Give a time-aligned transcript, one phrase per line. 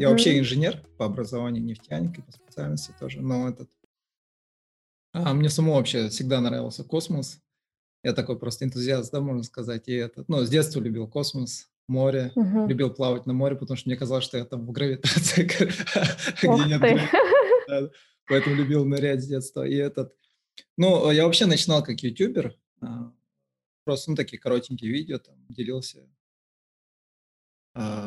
[0.00, 3.70] Я вообще инженер по образованию, нефтяник и по специальности тоже, но этот...
[5.12, 7.40] А, мне самому вообще всегда нравился космос.
[8.02, 9.88] Я такой просто энтузиаст, да, можно сказать.
[9.88, 12.66] И этот, ну, с детства любил космос, море, uh-huh.
[12.66, 15.42] любил плавать на море, потому что мне казалось, что я там в гравитации,
[16.42, 17.92] где нет
[18.26, 19.66] Поэтому любил нырять с детства.
[19.66, 20.14] И этот...
[20.76, 23.12] Ну, я вообще начинал как ютубер, а,
[23.84, 26.08] просто, ну, такие коротенькие видео, там, делился,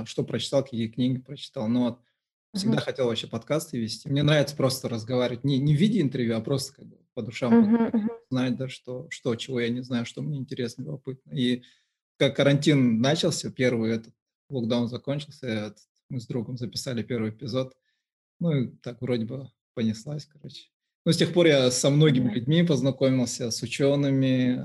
[0.05, 1.67] что прочитал, какие книги прочитал.
[1.67, 1.99] Но вот
[2.53, 2.81] всегда uh-huh.
[2.81, 4.09] хотел вообще подкасты вести.
[4.09, 7.53] Мне нравится просто разговаривать, не, не в виде интервью, а просто как бы по душам
[7.53, 8.09] uh-huh.
[8.29, 11.31] знать, да, что, что, чего я не знаю, что мне интересно, любопытно.
[11.31, 11.63] И
[12.17, 14.13] как карантин начался, первый этот
[14.49, 15.79] локдаун закончился, этот,
[16.09, 17.75] мы с другом записали первый эпизод.
[18.39, 20.69] Ну и так вроде бы понеслась, короче.
[21.05, 24.57] Ну, с тех пор я со многими людьми познакомился, с учеными,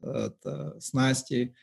[0.00, 1.56] это, с Настей.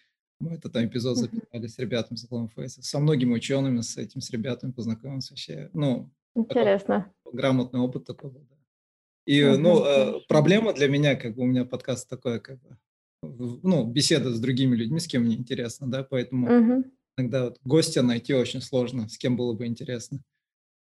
[0.44, 2.82] Мы этот там эпизод записали с ребятами с Clone Face.
[2.82, 5.70] Со многими учеными, с этим, с ребятами познакомился вообще.
[5.74, 7.14] Ну, Интересно.
[7.24, 8.58] Такой, грамотный опыт такой был, да.
[9.26, 12.78] И, uh ну, э, проблема для меня, как бы у меня подкаст такой, как бы,
[13.22, 16.84] ну, беседа с другими людьми, с кем мне интересно, да, поэтому uh
[17.18, 20.20] иногда вот гостя найти очень сложно, с кем было бы интересно.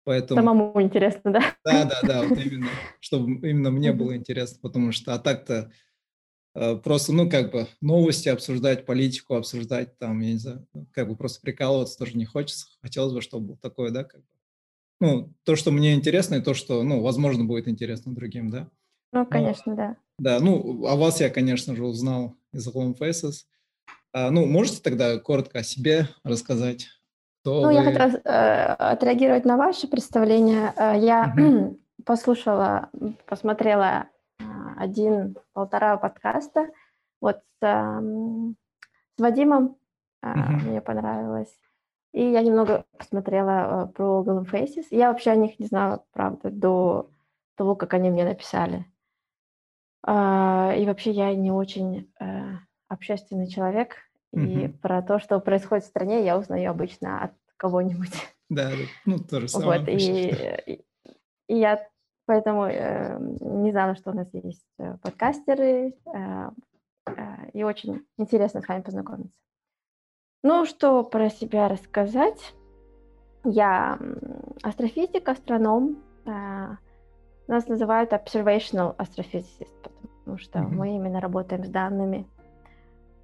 [0.03, 0.42] Поэтому...
[0.42, 1.55] Самому интересно, да?
[1.64, 2.67] Да, да, да, вот именно,
[3.00, 5.72] чтобы именно мне было интересно, потому что, а так-то
[6.53, 11.15] просто, ну, как бы новости обсуждать, политику обсуждать, там, я не знаю, ну, как бы
[11.15, 12.67] просто прикалываться тоже не хочется.
[12.81, 14.27] Хотелось бы, чтобы было такое, да, как бы,
[14.99, 18.69] ну, то, что мне интересно, и то, что, ну, возможно, будет интересно другим, да.
[19.11, 19.97] Ну, конечно, Но, да.
[20.17, 23.45] Да, ну, о вас я, конечно же, узнал из Home Faces.
[24.11, 26.87] А, ну, можете тогда коротко о себе рассказать?
[27.41, 27.73] Кто ну, вы...
[27.73, 30.73] я хотела э, отреагировать на ваше представление.
[30.77, 31.35] Э, я
[32.05, 32.89] послушала,
[33.25, 34.12] посмотрела э,
[34.77, 36.69] один-полтора подкаста
[37.21, 38.02] вот с, э,
[39.15, 39.77] с Вадимом.
[40.21, 40.69] Угу.
[40.69, 41.53] Мне понравилось.
[42.13, 44.85] И я немного посмотрела э, про Golden Faces.
[44.91, 47.09] Я вообще о них не знала, правда, до
[47.55, 48.86] того, как они мне написали.
[50.05, 53.98] Э, и вообще я не очень э, общественный человек.
[54.31, 58.14] И про то, что происходит в стране, я узнаю обычно от кого-нибудь.
[58.49, 58.71] Да,
[59.05, 59.80] ну то же самое.
[59.80, 60.30] Вот, и,
[60.65, 60.86] и,
[61.48, 61.87] и я
[62.26, 66.50] поэтому э, не знала, что у нас есть э, подкастеры, э,
[67.08, 69.38] э, и очень интересно с вами познакомиться.
[70.44, 72.54] Ну, что про себя рассказать?
[73.45, 73.98] Я
[74.61, 76.04] астрофизик, астроном.
[76.26, 76.76] Э,
[77.48, 80.70] нас называют observational astrophysicist, потому что mm-hmm.
[80.70, 82.28] мы именно работаем с данными.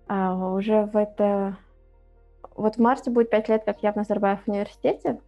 [0.08, 1.58] А уже в это...
[2.56, 5.22] Вот в марте будет пять лет, как я в Назарбаев университете.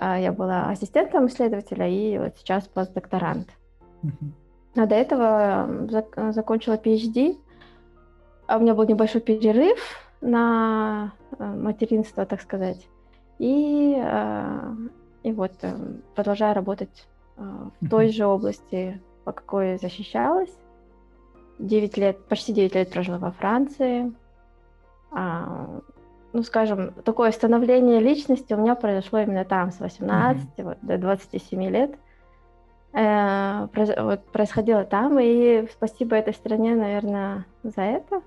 [0.00, 3.48] А я была ассистентом исследователя и вот сейчас постдокторант.
[4.04, 4.32] Uh-huh.
[4.76, 7.36] А до этого зак- закончила PhD.
[8.46, 9.78] А у меня был небольшой перерыв
[10.20, 12.88] на э, материнство, так сказать.
[13.40, 14.74] И, э,
[15.24, 15.76] и вот э,
[16.14, 20.52] продолжаю работать в той же области, по какой защищалась.
[21.60, 24.12] 9 лет, почти 9 лет прожила во Франции.
[26.38, 30.62] Ну, скажем, такое становление личности у меня произошло именно там, с 18 mm-hmm.
[30.62, 31.98] вот, до 27 лет.
[32.92, 38.22] Э, вот, происходило там, и спасибо этой стране, наверное, за это.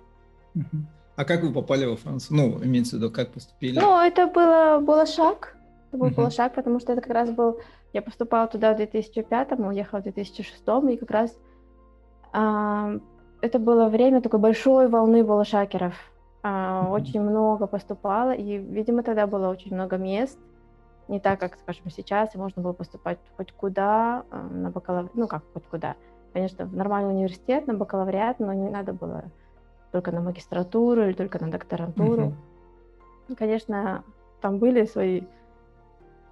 [0.55, 0.81] Mm-hmm.
[1.15, 2.35] А как вы попали во Францию?
[2.35, 3.79] Ну, имеется в виду, как поступили?
[3.79, 5.55] Ну, это было, было шаг.
[5.87, 6.35] Это был, uh-huh.
[6.35, 7.61] шаг, потому что это как раз был...
[7.93, 11.37] Я поступала туда в 2005, уехала в 2006, и как раз
[12.33, 12.91] а,
[13.39, 16.10] это было время такой большой волны волошакеров.
[16.43, 20.39] А, очень много поступало, и, видимо, тогда было очень много мест.
[21.07, 25.27] Не так, как, скажем, сейчас, и можно было поступать хоть куда а, на бакалавриат, ну
[25.27, 25.95] как хоть куда.
[26.33, 29.25] Конечно, в нормальный университет, на бакалавриат, но не надо было
[29.91, 32.33] только на магистратуру или только на докторантуру.
[33.27, 33.35] Mm-hmm.
[33.35, 34.03] Конечно,
[34.39, 35.23] там были свои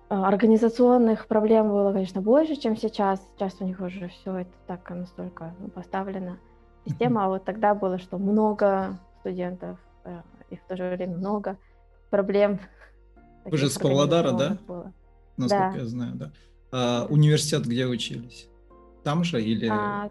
[0.10, 3.22] а, организационных проблем было, конечно, больше, чем сейчас.
[3.36, 6.38] Сейчас у них уже все это так настолько ну, поставлено
[6.86, 9.78] система, а вот тогда было, что много студентов
[10.50, 11.58] и в то же время много
[12.10, 12.60] проблем.
[13.46, 14.58] Вы же с Павлодара, да?
[14.68, 14.94] Было.
[15.38, 15.78] Насколько да.
[15.78, 16.32] я знаю, да.
[16.72, 18.50] А, университет где учились?
[19.04, 19.68] Там же или...
[19.72, 20.10] А,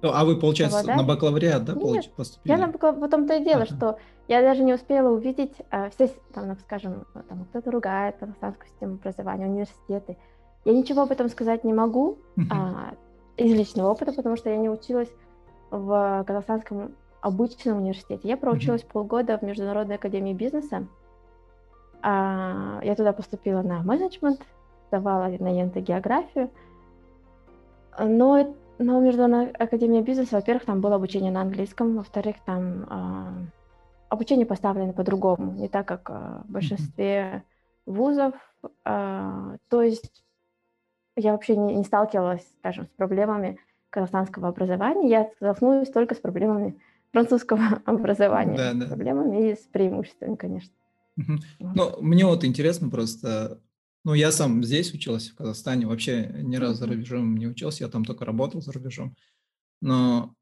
[0.00, 0.96] ну, а вы, получается, Павлодар?
[0.96, 2.52] на бакалавриат, да, Нет, поступили?
[2.52, 3.76] Я на бакалавриат, в том-то и дело, ага.
[3.76, 3.98] что
[4.28, 9.46] я даже не успела увидеть а, все, там, скажем, там, кто-то ругает казахстанскую систему образования,
[9.46, 10.16] университеты.
[10.64, 12.18] Я ничего об этом сказать не могу
[12.50, 12.94] а,
[13.36, 15.10] из личного опыта, потому что я не училась
[15.70, 18.28] в казахстанском обычном университете.
[18.28, 18.92] Я проучилась mm-hmm.
[18.92, 20.86] полгода в Международной академии бизнеса.
[22.02, 24.40] А, я туда поступила на менеджмент,
[24.90, 26.50] давала на ЕНТ географию.
[27.98, 33.32] Но, но Международная академия бизнеса, во-первых, там было обучение на английском, во-вторых, там а,
[34.08, 37.44] обучение поставлено по-другому, не так, как а, в большинстве
[37.86, 38.34] вузов.
[38.84, 40.24] А, то есть
[41.16, 43.58] я вообще не, не сталкивалась, скажем, с проблемами
[43.90, 45.08] казахстанского образования.
[45.08, 46.80] Я столкнулась только с проблемами
[47.12, 48.56] французского образования.
[48.56, 48.86] Да, да.
[48.86, 50.72] С проблемами и с преимуществами, конечно.
[51.16, 51.38] Угу.
[51.74, 53.60] Ну, мне вот интересно просто,
[54.04, 57.90] ну, я сам здесь учился, в Казахстане, вообще ни разу за рубежом не учился, я
[57.90, 59.14] там только работал за рубежом.
[59.80, 60.34] Но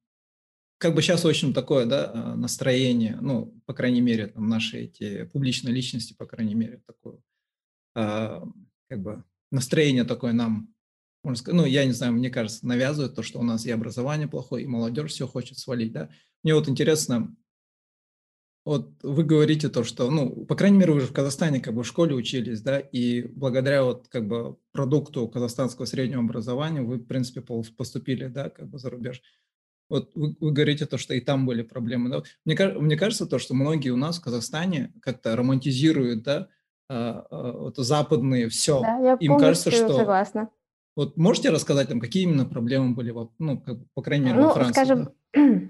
[0.78, 5.25] как бы сейчас очень такое, да, а, настроение, ну, по крайней мере, там наши эти
[5.25, 7.19] публичные личности, по крайней мере, такое,
[7.96, 8.40] э,
[8.88, 10.73] как бы настроение такое нам,
[11.23, 14.26] можно сказать, ну, я не знаю, мне кажется, навязывают то, что у нас и образование
[14.26, 16.08] плохое, и молодежь все хочет свалить, да.
[16.42, 17.34] Мне вот интересно,
[18.64, 21.82] вот вы говорите то, что, ну, по крайней мере, вы же в Казахстане как бы
[21.82, 27.06] в школе учились, да, и благодаря вот как бы продукту казахстанского среднего образования вы, в
[27.06, 29.22] принципе, поступили, да, как бы за рубеж.
[29.88, 32.10] Вот вы, вы говорите то, что и там были проблемы.
[32.10, 32.22] Да?
[32.44, 36.48] Мне, мне кажется то, что многие у нас в Казахстане как-то романтизируют, да,
[36.88, 38.81] а, а, вот западные все.
[38.82, 40.48] Да, я Им кажется, что согласна.
[40.96, 44.54] Вот можете рассказать там, какие именно проблемы были, ну, как, по крайней мере, ну, во
[44.54, 44.72] Франции?
[44.72, 45.69] Скажем, да?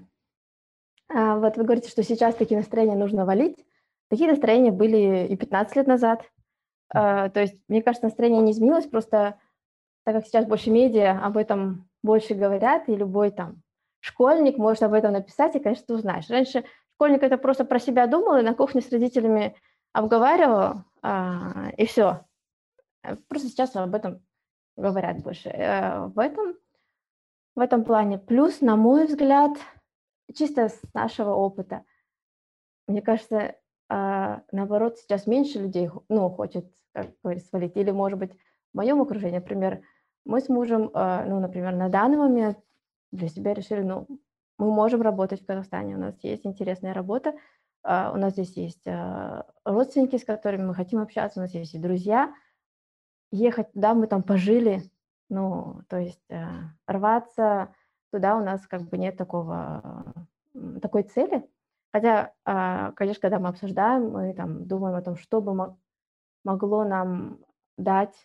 [1.13, 3.57] вот вы говорите, что сейчас такие настроения нужно валить.
[4.09, 6.29] Такие настроения были и 15 лет назад.
[6.91, 9.39] То есть, мне кажется, настроение не изменилось, просто
[10.03, 13.61] так как сейчас больше медиа об этом больше говорят, и любой там
[13.99, 16.29] школьник может об этом написать, и, конечно, ты узнаешь.
[16.29, 16.65] Раньше
[16.95, 19.55] школьник это просто про себя думал и на кухне с родителями
[19.93, 22.25] обговаривал, а, и все.
[23.27, 24.21] Просто сейчас об этом
[24.75, 25.49] говорят больше.
[25.49, 26.55] А, в этом,
[27.55, 28.17] в этом плане.
[28.17, 29.51] Плюс, на мой взгляд,
[30.33, 31.83] чисто с нашего опыта,
[32.87, 33.55] мне кажется,
[33.89, 37.75] а, наоборот, сейчас меньше людей ну, хочет, как говорится, свалить.
[37.75, 38.33] Или, может быть,
[38.73, 39.81] в моем окружении, например,
[40.25, 42.57] мы с мужем, ну, например, на данный момент
[43.11, 44.07] для себя решили, ну,
[44.57, 47.33] мы можем работать в Казахстане, у нас есть интересная работа,
[47.83, 48.85] uh, у нас здесь есть
[49.65, 52.33] родственники, с которыми мы хотим общаться, у нас есть друзья.
[53.31, 54.83] Ехать туда, мы там пожили,
[55.29, 56.21] ну, то есть
[56.85, 57.73] рваться
[58.11, 60.13] туда у нас как бы нет такого,
[60.81, 61.47] такой цели.
[61.93, 62.33] Хотя,
[62.95, 65.75] конечно, когда мы обсуждаем, мы там думаем о том, что бы
[66.43, 67.39] могло нам
[67.77, 68.15] дать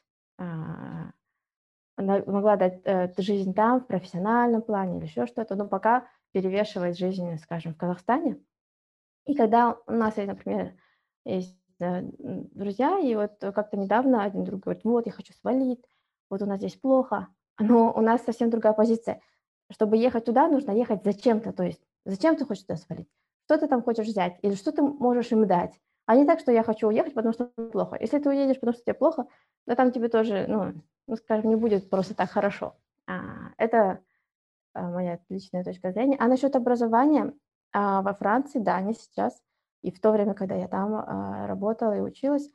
[1.96, 6.98] она могла дать э, жизнь там, в профессиональном плане или еще что-то, но пока перевешивает
[6.98, 8.38] жизнь, скажем, в Казахстане.
[9.24, 10.74] И когда у нас, например,
[11.24, 15.82] есть друзья, и вот как-то недавно один друг говорит, вот, я хочу свалить,
[16.30, 17.28] вот у нас здесь плохо,
[17.58, 19.20] но у нас совсем другая позиция.
[19.70, 23.08] Чтобы ехать туда, нужно ехать зачем-то, то есть зачем ты хочешь туда свалить?
[23.44, 24.38] Что ты там хочешь взять?
[24.42, 25.80] Или что ты можешь им дать?
[26.06, 27.96] А не так, что я хочу уехать, потому что плохо.
[28.00, 29.26] Если ты уедешь, потому что тебе плохо,
[29.66, 30.72] да там тебе тоже, ну,
[31.08, 32.76] ну скажем, не будет просто так хорошо.
[33.06, 34.00] А, это
[34.72, 36.16] а, моя личная точка зрения.
[36.20, 37.34] А насчет образования
[37.72, 39.40] а, во Франции, да, не сейчас.
[39.82, 42.48] И в то время, когда я там а, работала и училась,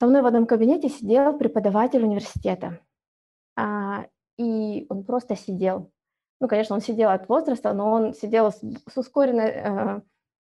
[0.00, 2.80] со мной в одном кабинете сидел преподаватель университета.
[3.56, 4.06] А,
[4.36, 5.90] и он просто сидел.
[6.40, 10.00] Ну, конечно, он сидел от возраста, но он сидел с, с ускоренной, э,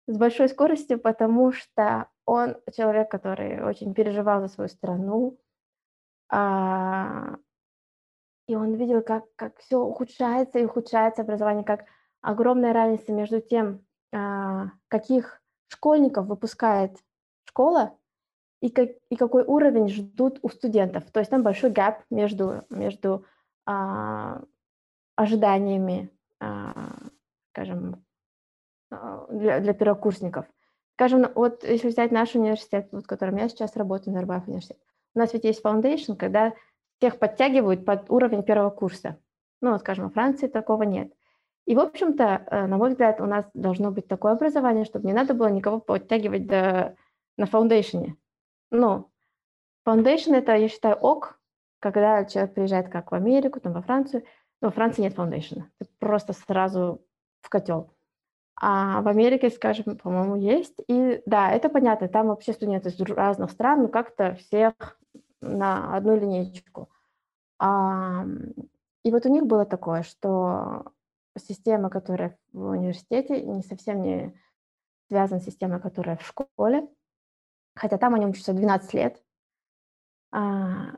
[0.07, 5.39] с большой скоростью, потому что он человек, который очень переживал за свою страну,
[6.29, 7.37] а,
[8.47, 11.85] и он видел, как, как все ухудшается и ухудшается образование, как
[12.21, 16.97] огромная разница между тем, а, каких школьников выпускает
[17.45, 17.97] школа
[18.61, 21.05] и, как, и какой уровень ждут у студентов.
[21.13, 23.25] То есть там большой гэп между, между
[23.67, 24.43] а,
[25.21, 26.11] ожиданиями,
[26.41, 26.73] а,
[27.53, 28.03] скажем,
[28.91, 30.47] а, для, для первокурсников.
[30.95, 34.79] Скажем, вот если взять наш университет, вот, в котором я сейчас работаю, Нарбаев университет,
[35.15, 36.55] у нас ведь есть foundation, когда
[36.99, 39.19] всех подтягивают под уровень первого курса.
[39.61, 41.13] Ну, вот, скажем, во Франции такого нет.
[41.67, 45.13] И, в общем-то, э, на мой взгляд, у нас должно быть такое образование, чтобы не
[45.13, 46.97] надо было никого подтягивать до,
[47.37, 48.17] на foundation е.
[48.71, 49.11] Ну,
[49.87, 51.39] foundation– это, я считаю, ок,
[51.79, 54.25] когда человек приезжает как в Америку, там во Францию.
[54.61, 55.69] Во Франции нет foundation а.
[55.79, 57.03] Ты просто сразу
[57.41, 57.95] в котел.
[58.63, 60.75] А в Америке, скажем, по-моему, есть.
[60.87, 64.75] И да, это понятно, там вообще студенты из разных стран, но как-то всех
[65.41, 66.91] на одну линейку.
[67.59, 68.27] А,
[69.03, 70.93] и вот у них было такое, что
[71.39, 74.35] система, которая в университете, не совсем не
[75.09, 76.87] связана с системой, которая в школе,
[77.75, 79.23] хотя там они учатся 12 лет.
[80.33, 80.97] А,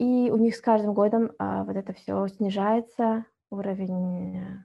[0.00, 4.64] и у них с каждым годом а, вот это все снижается, уровень...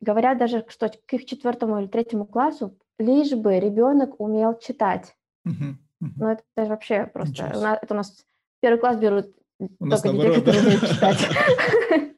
[0.00, 5.16] Говорят даже, что к их четвертому или третьему классу лишь бы ребенок умел читать.
[5.46, 5.74] Uh-huh.
[6.00, 7.52] Ну, это, это вообще просто...
[7.54, 8.24] У нас, это у нас
[8.60, 9.26] первый класс берут
[9.58, 11.28] у только детей, которые умеют читать.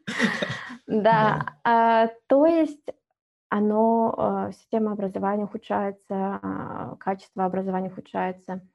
[0.87, 2.85] Да, а, то есть
[3.49, 8.67] оно, а, система образования ухудшается, а, качество образования ухудшается.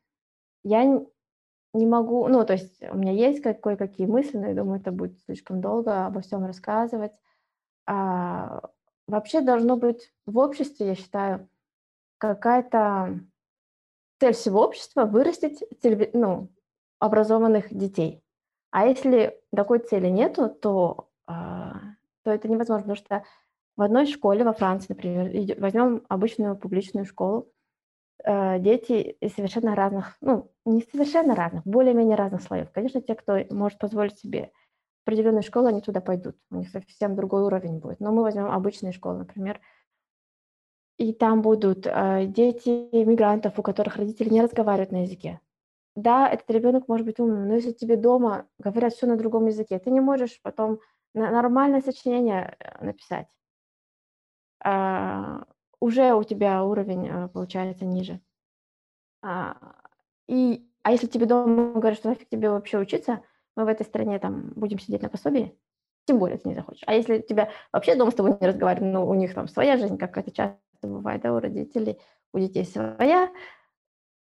[0.64, 1.06] я
[1.76, 5.20] не могу, ну, то есть у меня есть кое-какие мысли, но я думаю, это будет
[5.26, 7.12] слишком долго обо всем рассказывать.
[7.86, 8.62] А,
[9.08, 11.48] вообще должно быть в обществе, я считаю,
[12.18, 13.20] какая-то
[14.20, 15.64] цель всего общества вырастить
[16.14, 16.50] ну,
[17.00, 18.24] образованных детей.
[18.72, 21.80] А если такой цели нету, то, а,
[22.24, 23.24] то это невозможно, потому что
[23.78, 27.50] в одной школе во Франции, например, возьмем обычную публичную школу,
[28.24, 32.72] дети из совершенно разных, ну, не совершенно разных, более-менее разных слоев.
[32.72, 34.52] Конечно, те, кто может позволить себе
[35.06, 36.36] определенную школу, они туда пойдут.
[36.50, 38.00] У них совсем другой уровень будет.
[38.00, 39.62] Но мы возьмем обычные школы, например,
[40.98, 45.42] и там будут э, дети мигрантов, у которых родители не разговаривают на языке.
[45.96, 49.78] Да, этот ребенок может быть умным, но если тебе дома говорят все на другом языке,
[49.80, 50.80] ты не можешь потом
[51.14, 53.28] нормальное сочинение э, написать.
[54.64, 55.46] А,
[55.80, 58.20] уже у тебя уровень а, получается ниже.
[59.22, 59.58] А,
[60.28, 63.22] и, а если тебе дома говорят, что нафиг тебе вообще учиться,
[63.56, 65.58] мы в этой стране там будем сидеть на пособии,
[66.06, 66.84] тем более ты не захочешь.
[66.86, 69.98] А если тебя вообще дома с тобой не разговаривают, ну, у них там своя жизнь,
[69.98, 72.00] как это часто бывает, да, у родителей,
[72.34, 73.32] у детей своя,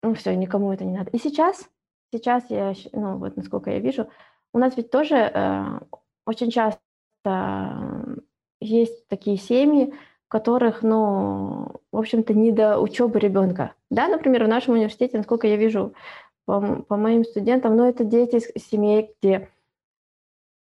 [0.02, 1.10] ну, все, никому это не надо.
[1.10, 1.68] И сейчас,
[2.12, 4.08] сейчас я, ну, вот насколько я вижу,
[4.52, 5.80] у нас ведь тоже э,
[6.26, 6.80] очень часто
[8.60, 9.94] есть такие семьи,
[10.32, 13.74] которых, ну, в общем-то, не до учебы ребенка.
[13.90, 15.92] Да, например, в нашем университете, насколько я вижу
[16.46, 16.58] по,
[16.88, 19.50] по моим студентам, ну, это дети из семей, где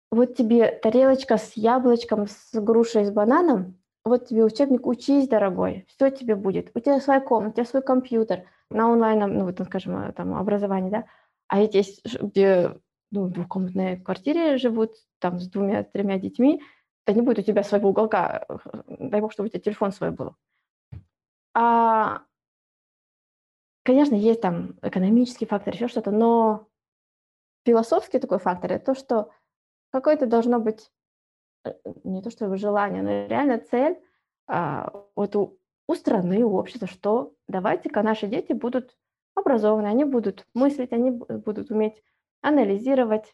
[0.10, 6.12] вот тебе тарелочка с яблочком, с грушей, с бананом, вот тебе учебник, учись, дорогой, все
[6.12, 6.72] тебе будет.
[6.74, 10.34] У тебя своя комната, у тебя свой компьютер на онлайн, ну, вот, скажем, э, там,
[10.34, 11.04] образовании, да,
[11.50, 11.84] а эти,
[12.22, 12.72] где
[13.12, 16.62] ну, в двухкомнатной квартире живут, там, с двумя-тремя детьми,
[17.08, 18.46] да не будет у тебя своего уголка,
[18.88, 20.36] дай бог, чтобы у тебя телефон свой был.
[21.54, 22.22] А,
[23.84, 26.68] конечно, есть там экономический фактор, еще что-то, но
[27.66, 29.32] философский такой фактор– это то, что
[29.90, 30.92] какое-то должно быть
[31.64, 31.74] э,
[32.04, 33.98] не то что желание, но реально цель
[34.48, 38.98] а, вот у, у страны, у общества, что давайте-ка наши дети будут
[39.34, 42.04] образованы, они будут мыслить, они будут уметь
[42.42, 43.34] анализировать.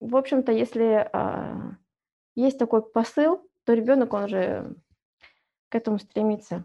[0.00, 1.76] В общем-то, если а,
[2.34, 4.76] есть такой посыл, то ребенок, он же
[5.68, 6.64] к этому стремится.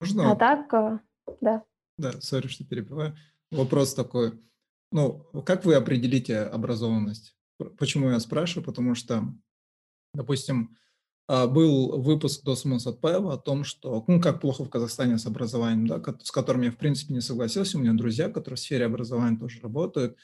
[0.00, 0.32] Можно?
[0.32, 0.98] А так, э,
[1.40, 1.64] да.
[1.98, 3.16] Да, сори, что перебиваю.
[3.50, 4.32] Вопрос такой.
[4.90, 7.36] Ну, как вы определите образованность?
[7.78, 8.64] Почему я спрашиваю?
[8.64, 9.24] Потому что,
[10.14, 10.76] допустим,
[11.28, 15.26] а, был выпуск Досмос от Пэва о том, что, ну, как плохо в Казахстане с
[15.26, 17.78] образованием, да, с которым я, в принципе, не согласился.
[17.78, 20.18] У меня друзья, которые в сфере образования тоже работают,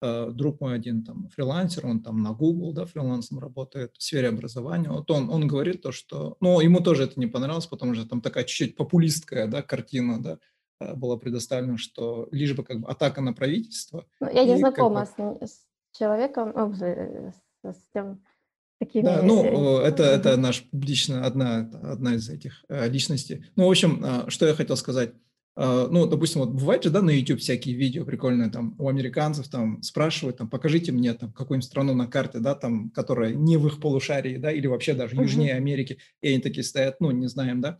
[0.00, 4.90] друг мой один там фрилансер, он там на Google, да, фрилансом работает в сфере образования.
[4.90, 8.20] Вот он, он говорит то, что, ну, ему тоже это не понравилось, потому что там
[8.20, 10.38] такая чуть-чуть популистская, да, картина, да,
[10.80, 14.04] э, была предоставлена, что лишь бы как бы атака на правительство.
[14.20, 15.46] Ну, я не знакома как бы...
[15.46, 16.82] с, с человеком, о, с,
[17.64, 18.22] с тем,
[18.78, 19.04] такими...
[19.04, 23.46] Да, ну, это, это наш публично, одна, одна из этих э, личностей.
[23.56, 25.14] Ну, в общем, что я хотел сказать.
[25.56, 29.48] А, ну, допустим, вот бывает же, да, на YouTube всякие видео прикольные, там, у американцев,
[29.48, 33.66] там, спрашивают, там, покажите мне, там, какую-нибудь страну на карте, да, там, которая не в
[33.66, 35.56] их полушарии, да, или вообще даже южнее uh-huh.
[35.56, 37.78] Америки, и они такие стоят, ну, не знаем, да,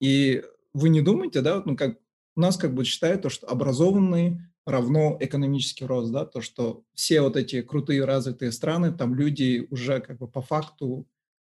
[0.00, 0.42] и
[0.74, 1.96] вы не думаете, да, ну, как,
[2.36, 7.22] у нас как бы считают то, что образованные равно экономический рост, да, то, что все
[7.22, 11.06] вот эти крутые развитые страны, там люди уже как бы по факту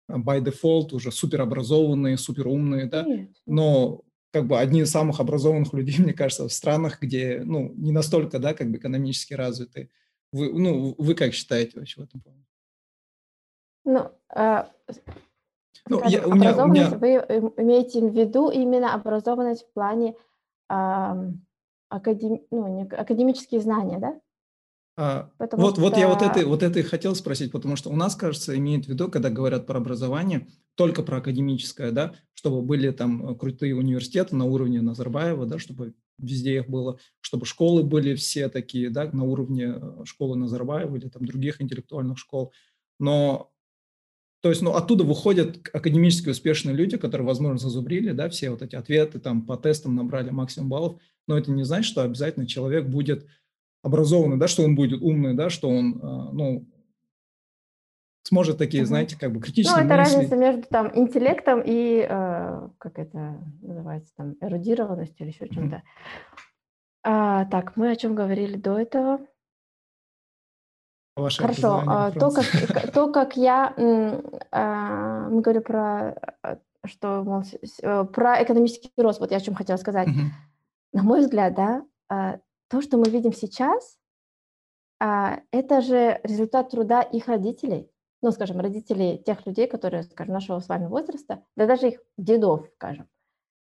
[0.08, 3.06] а, by default уже суперобразованные, суперумные, да,
[3.46, 7.92] но как бы одни из самых образованных людей, мне кажется, в странах, где, ну, не
[7.92, 9.90] настолько, да, как бы экономически развиты.
[10.32, 12.44] Вы, ну, вы как считаете вообще в этом плане?
[13.84, 14.64] Ну, э,
[15.88, 16.90] ну я, у меня, у меня...
[16.90, 17.14] вы
[17.56, 20.14] имеете в виду именно образованность в плане
[20.68, 21.32] э,
[21.88, 22.42] академ...
[22.50, 24.20] ну, академические знания, да?
[24.96, 25.80] А, вот, что...
[25.80, 28.84] вот я вот это, вот это и хотел спросить, потому что у нас, кажется, имеют
[28.84, 30.46] в виду, когда говорят про образование,
[30.80, 36.56] только про академическое, да, чтобы были там крутые университеты на уровне Назарбаева, да, чтобы везде
[36.56, 41.26] их было, чтобы школы были все такие, да, на уровне э, школы Назарбаева или там
[41.26, 42.54] других интеллектуальных школ.
[42.98, 43.52] Но,
[44.40, 48.74] то есть, ну, оттуда выходят академически успешные люди, которые, возможно, зазубрили, да, все вот эти
[48.74, 50.96] ответы там по тестам набрали максимум баллов,
[51.26, 53.26] но это не значит, что обязательно человек будет
[53.82, 56.66] образованный, да, что он будет умный, да, что он, а, ну,
[58.30, 58.88] сможет такие, угу.
[58.88, 60.14] знаете, как бы критические Ну, это мысли.
[60.14, 65.54] разница между там интеллектом и, э, как это называется, там, эрудированностью или еще угу.
[65.54, 65.82] чем-то.
[67.02, 69.20] А, так, мы о чем говорили до этого?
[71.16, 73.74] Ваше Хорошо, а, то, как, то, как я,
[74.52, 77.42] а, мы говорили про, а, что, мол,
[77.82, 80.08] э, про экономический рост, вот я о чем хотела сказать.
[80.08, 80.18] Угу.
[80.92, 83.98] На мой взгляд, да, то, что мы видим сейчас,
[85.00, 87.89] а, это же результат труда их родителей,
[88.22, 92.66] ну, скажем, родителей тех людей, которые, скажем, нашего с вами возраста, да даже их дедов,
[92.74, 93.08] скажем.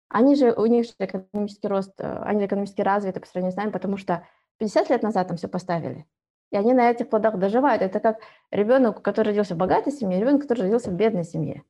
[0.08, 3.70] Они же, у них же экономический рост, э, они экономически развиты по сравнению с нами,
[3.70, 4.26] потому что
[4.58, 6.06] 50 лет назад там все поставили.
[6.52, 7.82] И они на этих плодах доживают.
[7.82, 8.20] Это как
[8.52, 11.64] ребенок, который родился в богатой семье, ребенок, который родился в бедной семье.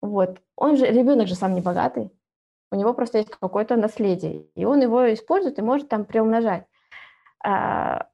[0.00, 0.40] Вот.
[0.56, 2.10] Он же, ребенок же сам не богатый.
[2.70, 4.46] У него просто есть какое-то наследие.
[4.54, 6.64] И он его использует и может там приумножать.
[7.42, 8.08] А,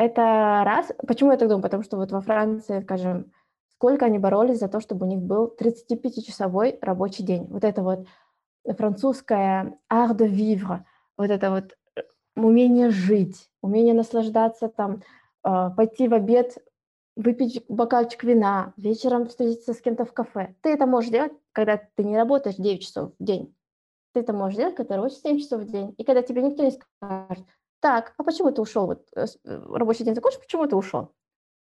[0.00, 0.92] это раз.
[1.06, 1.62] Почему я так думаю?
[1.62, 3.32] Потому что вот во Франции, скажем,
[3.74, 7.46] сколько они боролись за то, чтобы у них был 35-часовой рабочий день.
[7.50, 8.06] Вот это вот
[8.76, 10.80] французское art de vivre,
[11.16, 12.02] вот это вот э,
[12.36, 15.02] умение жить, умение наслаждаться там,
[15.42, 16.58] а, пойти в обед,
[17.16, 20.54] выпить бокальчик вина, вечером встретиться с кем-то в кафе.
[20.62, 23.54] Ты это можешь делать, когда ты не работаешь 9 часов в день.
[24.12, 25.94] Ты это можешь делать, когда работаешь 7 часов в день.
[25.98, 27.44] И когда тебе никто не скажет,
[27.80, 28.86] так, а почему ты ушел?
[28.86, 31.14] Вот э, э, рабочий день закончил, почему ты ушел?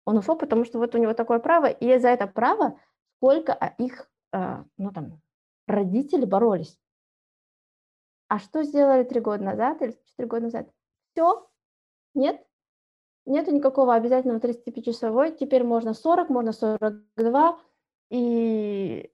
[0.06, 2.80] Он ушел, потому что вот у него такое право, и за это право
[3.18, 5.22] сколько а, их, а, ну там,
[5.68, 6.80] родители боролись.
[8.28, 10.70] А что сделали три года назад или четыре года назад?
[11.14, 11.50] Все,
[12.14, 12.46] нет,
[13.26, 17.60] нету никакого обязательного 35-часовой, теперь можно 40, можно 42,
[18.10, 19.12] и,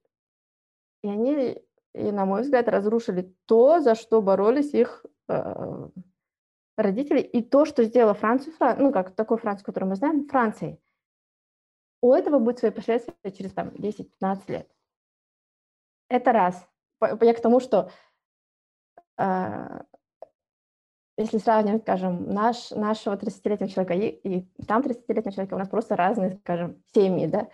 [1.02, 5.90] и они, и, на мой взгляд, разрушили то, за что боролись их э,
[6.78, 10.80] родителей, и то, что сделала Францию, ну, как такой Францию, которую мы знаем, Францией.
[12.02, 14.70] У этого будет свои последствия через там 10-15 лет.
[16.10, 16.68] Это раз.
[17.02, 17.90] Я к тому, что
[19.18, 19.82] э,
[21.18, 25.96] если сравнивать, скажем, наш, нашего 30-летнего человека и, и там 30-летнего человека, у нас просто
[25.96, 27.48] разные, скажем, семьи, да,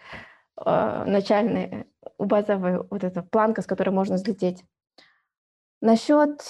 [0.65, 1.87] э, начальные,
[2.17, 4.65] базовая вот эта планка, с которой можно взлететь.
[5.79, 6.41] Насчет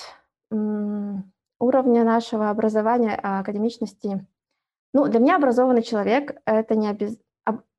[0.52, 1.32] м-
[1.62, 4.26] уровня нашего образования, а, академичности,
[4.94, 7.18] ну, для меня образованный человек– это не обез...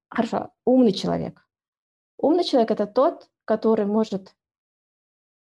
[0.09, 1.47] Хорошо, умный человек.
[2.19, 4.35] Умный человек– это тот, который может,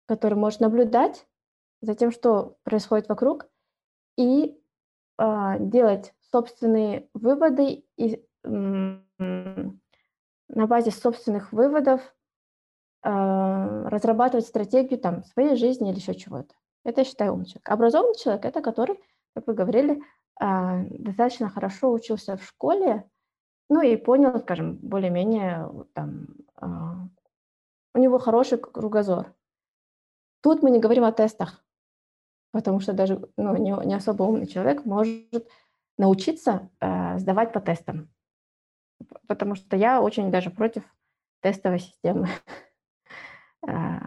[0.08, 1.28] который может наблюдать
[1.82, 3.48] за тем, что происходит вокруг,
[4.18, 4.60] и
[5.18, 9.04] э, делать собственные выводы и на
[10.68, 12.02] базе собственных выводов
[13.04, 16.54] э, разрабатывать стратегию там, своей жизни или еще чего-то.
[16.84, 17.70] Это я считаю умный человек.
[17.70, 19.00] Образованный человек– это который,
[19.36, 20.02] как вы говорили,
[20.42, 23.10] э, достаточно хорошо учился в школе,
[23.70, 26.28] ну и понял, скажем, более-менее там,
[26.62, 26.66] э,
[27.94, 29.34] у него хороший кругозор.
[30.42, 31.64] Тут мы не говорим о тестах
[32.52, 35.50] потому что даже ну, не, не особо умный человек может
[35.98, 38.10] научиться э, сдавать по тестам.
[39.28, 40.84] Потому что я очень даже против
[41.42, 42.28] тестовой системы
[43.68, 43.98] э,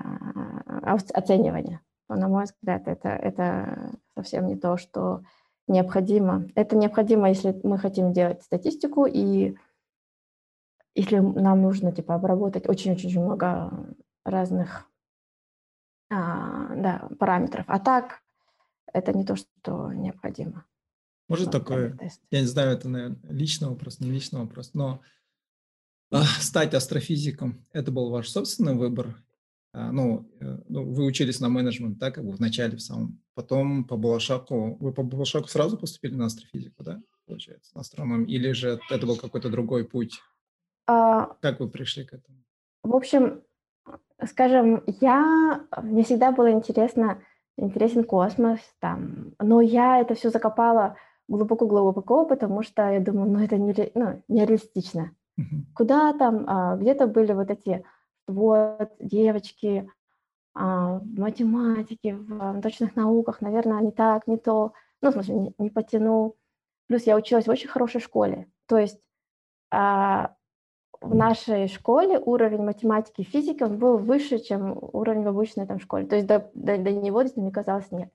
[0.82, 1.80] оценивания.
[2.14, 5.24] Но, на мой взгляд, это, это совсем не то, что
[5.66, 6.48] необходимо.
[6.54, 9.56] Это необходимо, если мы хотим делать статистику и
[10.94, 14.88] если нам нужно типа обработать очень-очень много разных
[16.08, 17.64] а, да, параметров.
[17.66, 18.22] А так
[18.92, 20.64] это не то, что необходимо.
[21.28, 21.98] Может такое,
[22.30, 25.00] я не знаю, это, наверное, личный вопрос, не личный вопрос, но
[26.12, 29.16] а, стать астрофизиком– это был ваш собственный выбор?
[29.74, 33.20] А, ну, э, ну, вы учились на менеджмент, да, как бы в начале, в самом.
[33.34, 38.28] Потом по Балашаку, вы по Балашаку сразу поступили на астрофизику, да, получается, на астрономию?
[38.28, 40.20] Или же это был какой-то другой путь?
[40.86, 42.38] А, как вы пришли к этому?
[42.84, 43.42] В общем,
[44.24, 47.20] скажем, я, мне всегда было интересно
[47.56, 49.34] интересен космос, там.
[49.38, 50.96] Но я это все закопала
[51.28, 55.12] глубоко-глубоко, потому что я думаю, ну это не, ну, нереалистично.
[55.38, 55.62] Uh-huh.
[55.74, 57.84] Куда там, а, где-то были вот эти
[58.26, 59.90] вот девочки
[60.54, 65.54] а, в математике, в точных науках, наверное, не так, не то, ну, в смысле, не,
[65.58, 66.36] не потянул.
[66.86, 69.00] Плюс я училась в очень хорошей школе, то есть
[69.70, 70.34] а,
[71.00, 75.78] в нашей школе уровень математики и физики он был выше, чем уровень в обычной там
[75.80, 76.06] школе.
[76.06, 78.10] То есть до, до, до него, мне казалось, нет.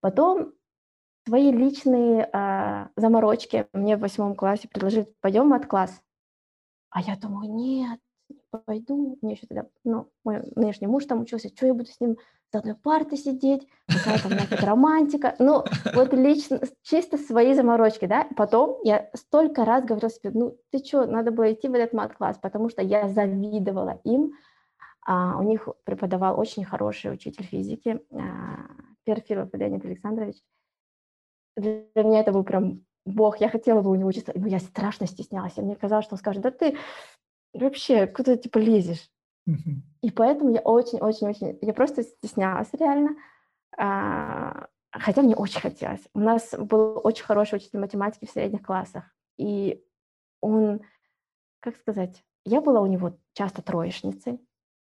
[0.00, 0.52] Потом
[1.26, 6.02] свои личные а, заморочки мне в восьмом классе предложили, пойдем в мат-класс.
[6.90, 8.00] А я думаю, нет,
[8.64, 9.18] пойду.
[9.22, 12.16] Мне еще тогда, ну, мой нынешний муж там учился, что я буду с ним
[12.52, 15.34] за одной партой сидеть, какая там нафиг романтика.
[15.38, 15.64] Ну,
[15.94, 18.26] вот лично, чисто свои заморочки, да.
[18.36, 22.38] Потом я столько раз говорила себе, ну, ты что, надо было идти в этот мат-класс,
[22.38, 24.32] потому что я завидовала им.
[25.06, 28.66] А, у них преподавал очень хороший учитель физики, а,
[29.04, 30.36] Перфилов Леонид Александрович.
[31.56, 33.40] Для меня это был прям бог.
[33.40, 35.56] Я хотела бы у него учиться, но я страшно стеснялась.
[35.56, 36.76] И мне казалось, что он скажет, да ты
[37.52, 39.10] вообще куда типа лезешь.
[40.02, 43.16] И поэтому я очень-очень-очень, я просто стеснялась реально.
[43.76, 46.06] А, хотя мне очень хотелось.
[46.14, 49.04] У нас был очень хороший учитель математики в средних классах,
[49.38, 49.82] и
[50.40, 50.80] он,
[51.60, 54.40] как сказать, я была у него часто троечницей,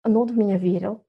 [0.04, 1.04] но он в меня верил.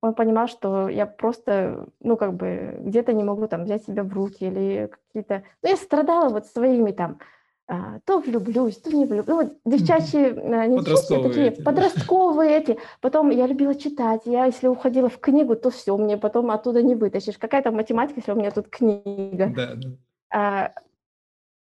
[0.00, 4.12] Он понимал, что я просто, ну, как бы, где-то не могу там взять себя в
[4.12, 5.44] руки или какие-то...
[5.62, 7.20] Ну, я страдала вот своими там
[7.66, 9.26] то влюблюсь, то не влюблюсь.
[9.26, 11.62] Ну, вот девчачьи, а, не подростковые такие, эти.
[11.62, 12.78] подростковые эти.
[13.00, 14.22] Потом я любила читать.
[14.26, 17.38] Я, если уходила в книгу, то все, мне потом оттуда не вытащишь.
[17.38, 19.52] Какая то математика, если у меня тут книга.
[19.54, 19.88] Да, да.
[20.30, 20.72] А,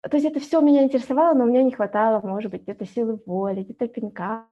[0.07, 3.63] то есть это все меня интересовало, но мне не хватало, может быть, где-то силы воли,
[3.63, 4.45] где-то пинка.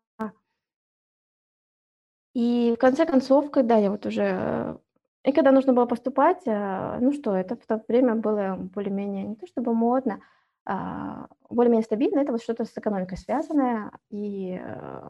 [2.34, 4.77] И в конце концов, когда я вот уже...
[5.23, 9.36] И когда нужно было поступать, а, ну что, это в то время было более-менее не
[9.36, 10.21] то чтобы модно, а,
[10.65, 13.91] более-менее стабильно, это вот что-то с экономикой связанное.
[14.10, 15.10] И э,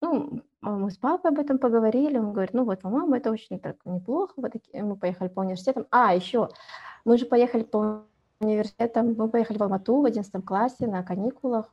[0.00, 3.76] ну, мы с папой об этом поговорили, он говорит, ну вот, по-моему, это очень так
[3.84, 5.86] неплохо, вот такие, мы поехали по университетам.
[5.90, 6.48] А, еще,
[7.04, 8.04] мы же поехали по
[8.40, 11.72] университетам, мы поехали в Алмату в 11 классе на каникулах,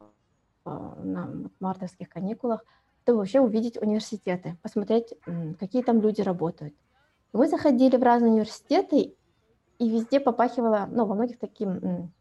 [0.63, 2.65] а, на мартовских каникулах,
[3.03, 5.13] чтобы вообще увидеть университеты, посмотреть,
[5.59, 6.73] какие там люди работают.
[7.33, 9.15] Мы заходили в разные университеты,
[9.77, 12.11] и везде попахивало, ну, во многих таким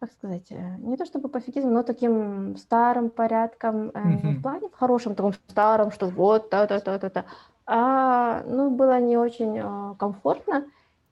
[0.00, 4.38] как сказать, э, не то чтобы пофигизм, но таким старым порядком, mm-hmm.
[4.38, 7.26] в плане в хорошем таком старом, что вот та-та-та-та-та.
[7.66, 10.64] А, ну, было не очень а, комфортно.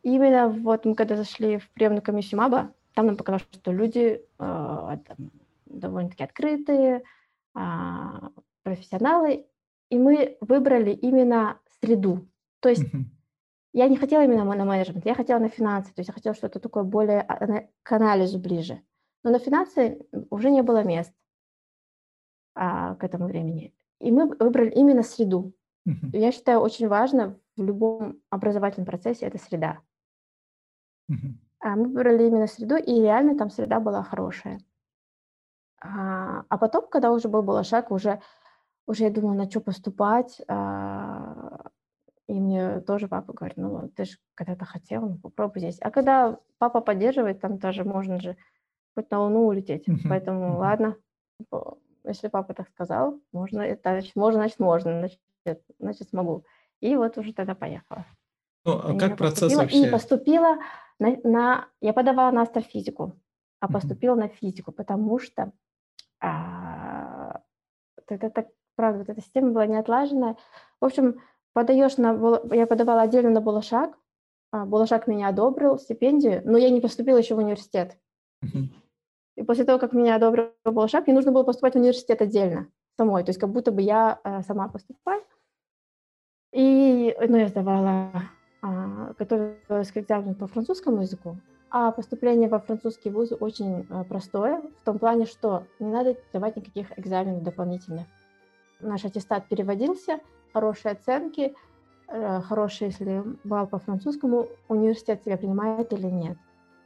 [0.02, 5.30] Именно вот мы когда зашли в приемную комиссию МАБа, там нам показалось, что люди там,
[5.66, 7.02] довольно-таки открытые,
[7.54, 8.30] а,
[8.62, 9.44] профессионалы,
[9.90, 12.26] и мы выбрали именно среду.
[12.60, 13.17] То есть mm-hmm
[13.72, 16.60] я не хотела именно на менеджмент, я хотела на финансы, то есть я хотела что-то
[16.60, 18.82] такое более а, к анализу ближе.
[19.22, 21.12] Но на финансы уже не было мест
[22.54, 23.74] а, к этому времени.
[24.00, 25.52] И мы выбрали именно среду.
[25.86, 26.10] Uh-huh.
[26.12, 29.80] Я считаю, очень важно в любом образовательном процессе это среда.
[31.10, 31.34] Uh-huh.
[31.60, 34.60] А мы выбрали именно среду, и реально там среда была хорошая.
[35.80, 38.20] А, а потом, когда уже был Балашак, уже,
[38.86, 41.47] уже я думала, на что поступать, а,
[42.28, 45.78] и мне тоже папа говорит, ну, ты же когда-то хотел, ну, попробуй здесь.
[45.80, 48.36] А когда папа поддерживает, там тоже можно же
[48.94, 49.88] хоть на Луну улететь.
[49.88, 49.96] Uh-huh.
[50.08, 50.58] Поэтому, uh-huh.
[50.58, 50.96] ладно,
[52.04, 56.44] если папа так сказал, можно, это, значит, можно, значит, можно, значит, значит, смогу.
[56.80, 58.04] И вот уже тогда поехала.
[58.66, 59.86] Ну, а как процесс вообще?
[59.86, 60.58] И поступила
[60.98, 61.68] на, на...
[61.80, 63.14] Я подавала на астрофизику,
[63.60, 64.20] а поступила uh-huh.
[64.20, 65.50] на физику, потому что
[66.20, 67.40] а,
[68.06, 70.36] это, это, правда, вот эта система была не отлаженная.
[70.78, 72.40] В общем, подаешь на...
[72.52, 73.98] Я подавала отдельно на Булашак,
[74.50, 77.98] а, Булашак меня одобрил, стипендию, но я не поступила еще в университет.
[79.36, 83.22] И после того, как меня одобрил Булашак, мне нужно было поступать в университет отдельно, самой,
[83.22, 85.22] то есть как будто бы я э, сама поступаю.
[86.52, 88.10] И, ну, я сдавала,
[88.62, 91.36] а, готовилась к экзамену по французскому языку,
[91.70, 96.56] а поступление во французский вуз очень а, простое, в том плане, что не надо давать
[96.56, 98.06] никаких экзаменов дополнительных.
[98.80, 100.20] Наш аттестат переводился,
[100.52, 101.54] хорошие оценки,
[102.08, 106.36] э, хороший, если балл по французскому, университет тебя принимает или нет.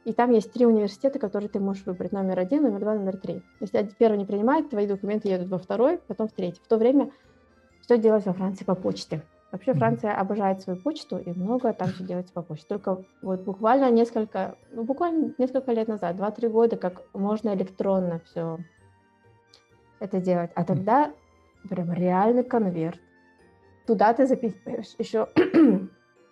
[0.05, 2.11] И там есть три университета, которые ты можешь выбрать.
[2.11, 3.41] Номер один, номер два, номер три.
[3.61, 6.61] Если первый не принимает, твои документы едут во второй, потом в третий.
[6.61, 7.11] В то время
[7.81, 9.21] все делать во Франции по почте.
[9.51, 12.65] Вообще Франция обожает свою почту, и много там все делается по почте.
[12.67, 18.57] Только вот буквально несколько, ну, буквально несколько лет назад, два-три года, как можно электронно все
[19.99, 20.49] это делать.
[20.55, 21.13] А тогда
[21.69, 22.99] прям реальный конверт
[23.85, 25.29] Туда ты записываешь еще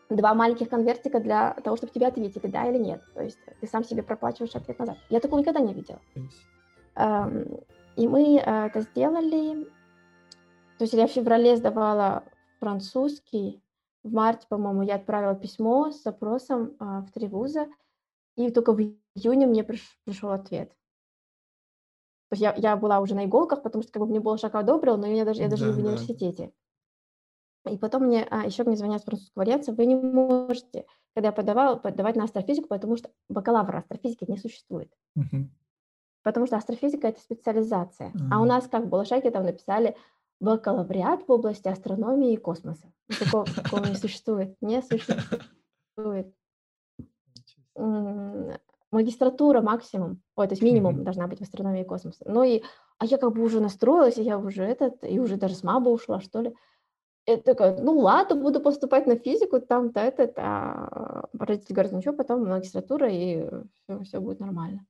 [0.10, 3.04] два маленьких конвертика для того, чтобы тебе ответили, да или нет.
[3.14, 4.98] То есть ты сам себе проплачиваешь ответ назад.
[5.10, 6.00] Я такого никогда не видела.
[7.96, 9.66] И мы э, это сделали.
[10.78, 12.24] То есть я в феврале сдавала
[12.60, 13.62] французский.
[14.04, 17.68] В марте, по-моему, я отправила письмо с запросом а, в три вуза.
[18.36, 20.70] И только в июне мне приш, пришел ответ.
[22.30, 24.56] То есть я, я была уже на иголках, потому что как бы мне был шаг
[24.56, 26.52] одобрил, но я даже, я даже да, не в университете.
[27.70, 31.32] И потом мне а, еще мне звонят с французского альянса, вы не можете, когда я
[31.32, 34.92] подавала, подавать на астрофизику, потому что бакалавра астрофизики не существует.
[35.18, 35.48] Uh-huh.
[36.24, 38.10] Потому что астрофизика– это специализация.
[38.10, 38.30] Uh-huh.
[38.32, 39.96] А у нас, как в Балашаке, там написали
[40.40, 42.92] бакалавриат в области астрономии и космоса.
[43.20, 44.56] Такого, такого не существует.
[44.60, 46.34] Не существует.
[48.92, 51.04] Магистратура максимум, ой, то есть минимум uh-huh.
[51.04, 52.26] должна быть в астрономии и космосе.
[52.26, 52.64] Ну и,
[52.98, 55.90] а я как бы уже настроилась, и я уже этот, и уже даже с МАБа
[55.90, 56.56] ушла, что ли.
[57.26, 62.48] Это такая, ну ладно, буду поступать на физику, там-то это, а родители говорят, что, потом
[62.48, 63.48] магистратура, и
[63.84, 64.86] все, все будет нормально.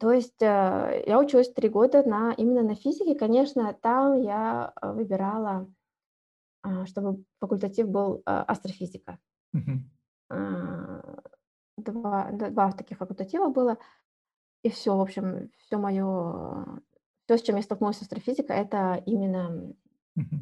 [0.00, 3.14] То есть э, я училась три года на, именно на физике.
[3.14, 5.70] Конечно, там я э, выбирала,
[6.62, 9.18] а, чтобы факультатив был э, астрофизика.
[9.54, 9.78] Uh-huh.
[11.76, 13.78] два, два таких факультатива было,
[14.64, 16.82] и все, в общем, все мое,
[17.26, 19.74] все, с чем я столкнулась с астрофизикой, это именно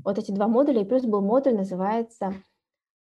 [0.04, 2.34] вот эти два модуля, и плюс был модуль, называется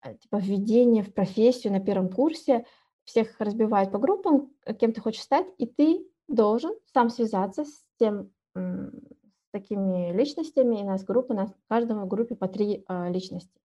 [0.03, 2.65] э, типа введение в профессию на первом курсе,
[3.03, 8.31] всех разбивают по группам, кем ты хочешь стать, и ты должен сам связаться с тем,
[8.55, 13.11] с такими личностями, и у нас группа, у нас в каждой группе по три э,
[13.11, 13.61] личности.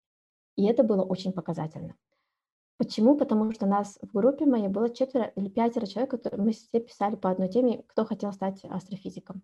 [0.56, 1.96] И это было очень показательно.
[2.76, 3.16] Почему?
[3.16, 7.14] Потому что нас в группе моей было четверо или пятеро человек, которые мы все писали
[7.14, 9.42] по одной теме, кто хотел стать астрофизиком.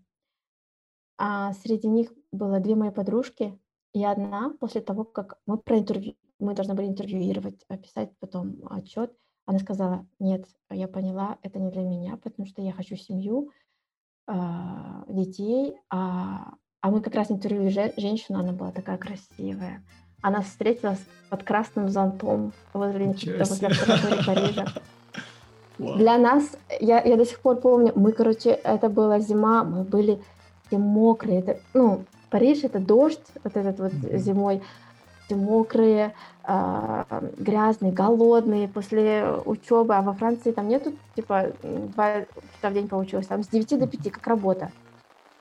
[1.18, 3.58] А среди них было две мои подружки
[3.92, 9.12] и одна после того, как мы проинтервью, мы должны были интервьюировать, описать потом отчет,
[9.46, 13.52] она сказала, нет, я поняла, это не для меня, потому что я хочу семью,
[14.26, 19.82] а, детей, а, а мы как раз интервьюировали женщину, она была такая красивая.
[20.20, 23.68] Она встретилась под красным зонтом возле, возле
[24.26, 24.66] Парижа.
[25.78, 25.98] Wow.
[25.98, 30.22] Для нас, я, я до сих пор помню, мы, короче, это была зима, мы были
[30.66, 31.40] все мокрые.
[31.40, 34.18] Это, ну, Париж это дождь, вот этот вот mm-hmm.
[34.18, 34.62] зимой,
[35.26, 37.04] все мокрые, э,
[37.38, 42.20] грязные, голодные после учебы, а во Франции там нету, типа, два
[42.56, 44.70] часа в день получилось, там с 9 до 5, как работа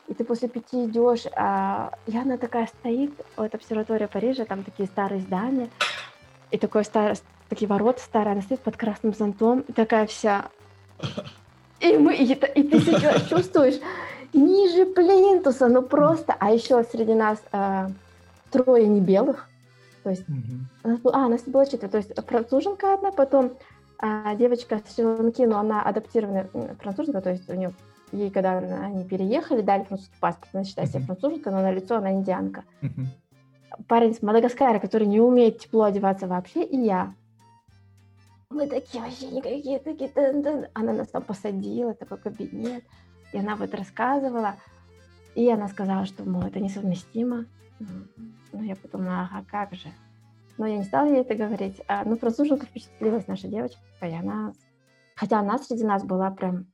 [0.07, 4.87] и ты после пяти идешь, а, и она такая стоит, вот обсерватория Парижа, там такие
[4.87, 5.69] старые здания,
[6.51, 7.17] и такой старый,
[7.49, 10.45] такие ворота старые, она стоит под красным зонтом, и такая вся...
[11.81, 13.75] И, мы, и, и ты себя чувствуешь
[14.35, 17.89] ниже плинтуса, ну просто, а еще среди нас а,
[18.51, 19.47] трое не белых,
[20.03, 20.23] то есть,
[20.83, 23.53] у нас было, а, у нас было четыре, то есть француженка одна, потом
[23.97, 27.73] а, девочка с Шри-Ланки, но она адаптированная француженка, то есть у нее
[28.11, 32.11] ей, когда они переехали, дали французский паспорт, она считает себя француженкой, но на лицо она
[32.11, 32.63] индианка.
[33.87, 37.13] Парень с Мадагаскара, который не умеет тепло одеваться вообще, и я.
[38.49, 40.11] Мы такие вообще никакие, такие,
[40.73, 42.83] она нас там посадила, такой кабинет,
[43.35, 44.55] и она вот рассказывала,
[45.35, 47.45] и она сказала, что, мол, это несовместимо.
[47.79, 49.89] Ну, я подумала, ага, как же.
[50.57, 51.81] Но я не стала ей это говорить.
[51.89, 54.53] А, ну, француженка впечатлилась наша девочка, и она...
[55.17, 56.67] Хотя она среди нас была прям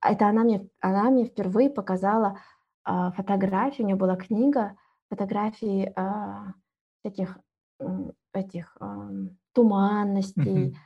[0.00, 2.38] это она мне, она мне впервые показала
[2.84, 4.76] а, фотографии, у нее была книга
[5.10, 6.52] фотографий а,
[7.02, 7.38] таких
[8.32, 9.10] этих а,
[9.52, 10.76] туманностей.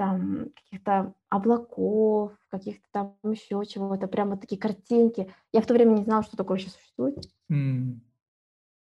[0.00, 5.30] Там каких-то облаков, каких-то там еще чего-то, прямо такие картинки.
[5.52, 7.18] Я в то время не знала, что такое вообще существует.
[7.52, 7.98] Mm.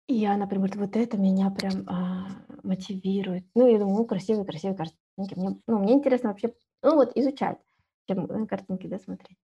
[0.09, 2.27] И она прям говорит, вот это меня прям а,
[2.61, 3.45] мотивирует.
[3.55, 5.39] Ну, я думаю, ну, красивые, красивые картинки.
[5.39, 7.57] Мне, ну, мне интересно вообще, ну, вот, изучать,
[8.05, 9.37] чем э, картинки, да, смотреть.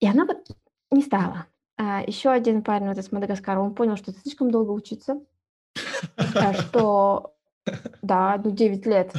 [0.00, 0.44] И она вот
[0.90, 1.46] не стала.
[1.78, 5.20] А еще один парень вот из Мадагаскара, он понял, что это слишком долго учиться,
[6.52, 7.36] что,
[8.02, 9.14] да, ну 9 лет.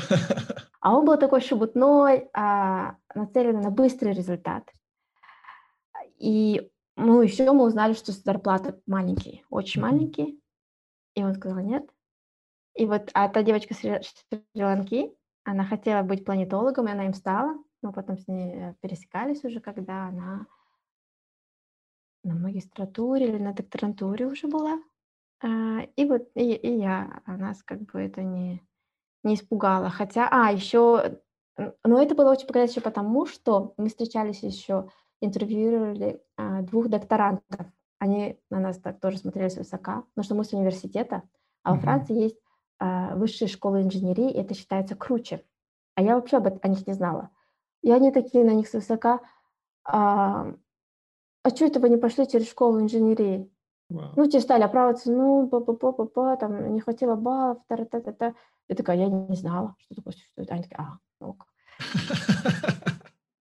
[0.81, 4.69] А он был такой шебутной, а, нацеленный на быстрый результат.
[6.17, 10.41] И ну, еще мы узнали, что зарплата маленький, очень маленький.
[11.15, 11.87] И он сказал нет.
[12.75, 17.55] И вот а та девочка с Шри-Ланки, она хотела быть планетологом, и она им стала.
[17.81, 20.45] Мы потом с ней э, пересекались уже, когда она
[22.23, 24.79] на магистратуре или на докторантуре уже была.
[25.43, 28.61] А, и вот и, и я, а нас как бы это не,
[29.23, 29.89] не испугало.
[29.89, 31.19] Хотя, а, еще,
[31.83, 34.89] но это было очень показательно потому, что мы встречались еще,
[35.21, 37.67] интервьюировали а, двух докторантов.
[37.99, 41.23] Они на нас так тоже смотрели свысока, потому что мы с университета,
[41.63, 42.39] а во Франции есть
[42.79, 45.45] а, высшие школы инженерии, и это считается круче.
[45.95, 47.29] А я вообще об о них не знала.
[47.83, 49.19] И они такие на них свысока,
[49.83, 50.53] а,
[51.43, 53.51] а что это вы не пошли через школу инженерии?
[53.91, 54.13] Wow.
[54.15, 58.35] Ну, те стали оправдываться, ну, па-па-па-па-па, там, не хватило баллов, та-та-та-та.
[58.71, 60.49] Я такая, я не знала, что такое существует.
[60.49, 61.45] Они такие, а, ок.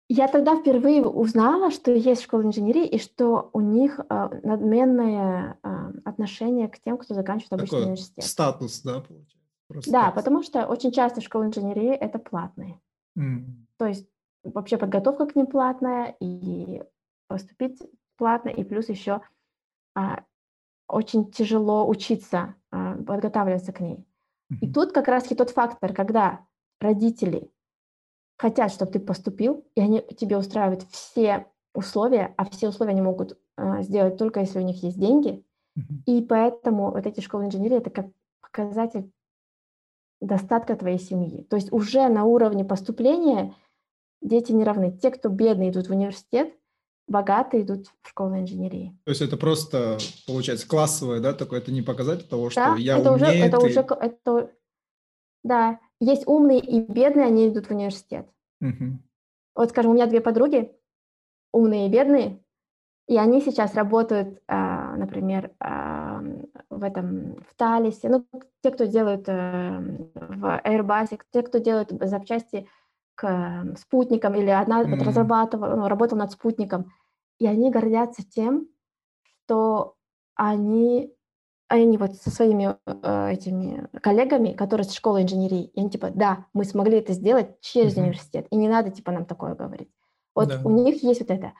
[0.09, 5.91] Я тогда впервые узнала, что есть школа инженерии, и что у них э, надменное э,
[6.03, 8.23] отношение к тем, кто заканчивает обычный Такой университет.
[8.23, 9.37] Статус, да, получается?
[9.67, 10.15] Просто да, статус.
[10.15, 12.81] потому что очень часто школы инженерии это платные.
[13.17, 13.45] Mm.
[13.77, 14.07] То есть
[14.43, 16.81] вообще подготовка к ним платная, и
[17.27, 17.79] поступить
[18.17, 19.21] платно, и плюс еще
[19.95, 20.23] а,
[20.87, 24.05] очень тяжело учиться, а, подготавливаться к ней.
[24.61, 26.45] И тут как раз и тот фактор, когда
[26.79, 27.51] родители
[28.37, 33.37] хотят, чтобы ты поступил, и они тебе устраивают все условия, а все условия они могут
[33.55, 35.45] а, сделать только если у них есть деньги.
[36.05, 38.07] И поэтому вот эти школы инженерии это как
[38.41, 39.11] показатель
[40.21, 41.43] достатка твоей семьи.
[41.43, 43.55] То есть уже на уровне поступления
[44.21, 44.91] дети не равны.
[44.91, 46.53] Те, кто бедные, идут в университет,
[47.07, 48.97] богатые идут в школу инженерии.
[49.05, 52.97] То есть это просто, получается, классовое, да, такое, это не показатель того, что да, я
[52.97, 53.15] это умею.
[53.15, 53.65] Уже, это ты...
[53.65, 54.51] уже, это,
[55.43, 58.27] да, есть умные и бедные, они идут в университет.
[58.59, 59.03] Мгм.
[59.55, 60.71] Вот, скажем, у меня две подруги,
[61.51, 62.43] умные и бедные,
[63.07, 68.25] и они сейчас работают, а, например, ам, в этом, в Талисе, ну,
[68.61, 72.67] те, кто делают эм, в Airbus, те, кто делают запчасти
[73.15, 75.07] к эм, спутникам, или одна вот М.
[75.07, 76.91] разрабатывала, ну, работала над спутником,
[77.39, 78.67] и они гордятся тем,
[79.45, 79.95] что
[80.35, 81.13] они,
[81.67, 86.45] они вот со своими э, этими коллегами, которые с школы инженерии, и они типа, да,
[86.53, 88.03] мы смогли это сделать через Мгм.
[88.05, 89.89] университет, и не надо типа нам такое говорить.
[90.35, 90.61] Вот Да.
[90.63, 91.53] у них есть вот это.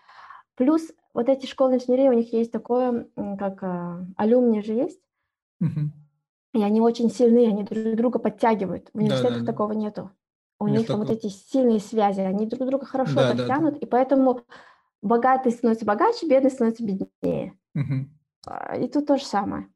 [0.56, 3.08] Плюс вот эти школы инженерии, у них есть такое,
[3.40, 5.02] как а, алюмни же есть,
[5.60, 5.92] Мгм.
[6.54, 8.90] и они очень сильные, они друг друга подтягивают.
[8.94, 9.52] В университетах Да-да-да.
[9.52, 10.12] такого нету.
[10.64, 13.36] У них там вот эти сильные связи, они друг друга хорошо Да-да-да.
[13.36, 14.42] подтянут, и поэтому
[15.02, 17.60] богатый становится богаче, бедный становится беднее.
[18.46, 19.68] А, И тут то же самое.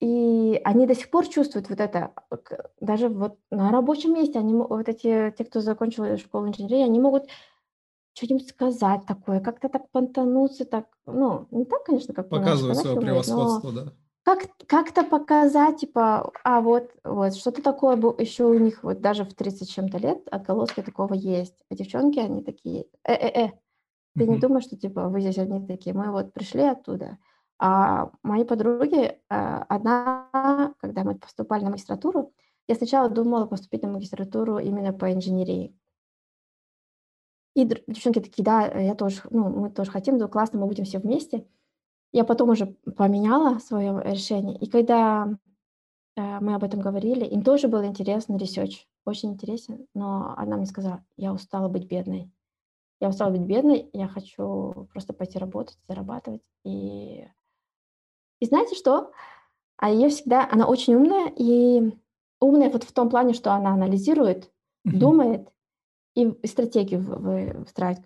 [0.00, 2.36] И они до сих пор чувствуют вот это, а,
[2.80, 7.24] даже вот на рабочем месте, они, вот эти, те, кто закончил школу инженерии, они могут
[8.12, 13.26] что-нибудь сказать такое, как-то так понтануться, так, ну, не так, конечно, как Показывают свое умеют,
[13.26, 13.92] но превосходство, да.
[14.28, 19.32] Как, как-то показать, типа, а вот, вот, что-то такое еще у них, вот даже в
[19.32, 21.54] 30 с чем-то лет отголоски такого есть.
[21.70, 23.52] А девчонки, они такие, э-э-э,
[24.14, 27.16] ты не думаешь, что, типа, вы здесь одни такие, мы вот пришли оттуда.
[27.58, 32.32] А мои подруги, а, одна, когда мы поступали на магистратуру,
[32.66, 35.74] я сначала думала поступить на магистратуру именно по инженерии.
[37.54, 40.98] И девчонки такие, да, я тоже, ну, мы тоже хотим, да, классно, мы будем все
[40.98, 41.46] вместе.
[42.12, 42.66] Я потом уже
[42.96, 44.56] поменяла свое решение.
[44.58, 45.28] И когда
[46.16, 50.66] э, мы об этом говорили, им тоже был интересен research, очень интересен, но она мне
[50.66, 52.30] сказала, я устала быть бедной.
[53.00, 56.42] Я устала быть бедной, я хочу просто пойти работать, зарабатывать.
[56.64, 57.28] И,
[58.40, 59.12] и знаете что?
[59.76, 61.92] А ее всегда, она очень умная, и
[62.40, 64.50] умная вот в том плане, что она анализирует,
[64.84, 65.48] думает
[66.14, 68.04] и, и стратегию выстраивает.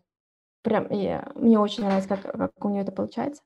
[0.62, 3.42] Прям и мне очень нравится, как, как у нее это получается.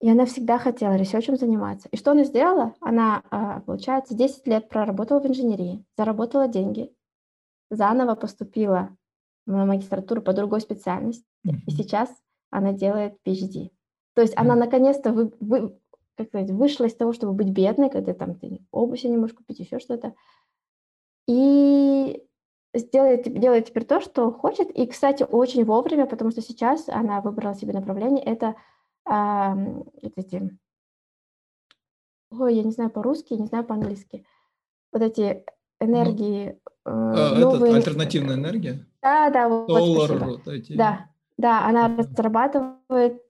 [0.00, 1.88] И она всегда хотела ресерчем заниматься.
[1.90, 2.74] И что она сделала?
[2.80, 6.92] Она, а, получается, 10 лет проработала в инженерии, заработала деньги,
[7.70, 8.96] заново поступила
[9.46, 11.26] на магистратуру по другой специальности,
[11.66, 12.10] и сейчас
[12.50, 13.70] она делает PhD.
[14.14, 15.78] То есть она наконец-то вы, вы-
[16.16, 19.60] как сказать, вышла из того, чтобы быть бедной, когда там ты обувь не можешь купить,
[19.60, 20.14] еще что-то,
[21.26, 22.24] и
[22.74, 24.70] сделает, делает теперь то, что хочет.
[24.70, 28.24] И, кстати, очень вовремя, потому что сейчас она выбрала себе направление.
[28.24, 28.56] Это
[29.08, 30.58] вот эти...
[32.30, 34.26] Ой, я не знаю по-русски, не знаю по-английски.
[34.92, 35.44] Вот эти
[35.80, 37.74] Ну, энергии, э, а, этот, новые...
[37.76, 38.86] альтернативная энергия.
[39.02, 40.76] Да, да, вот, Solar, вот эти.
[40.76, 43.22] Да, да, она разрабатывает,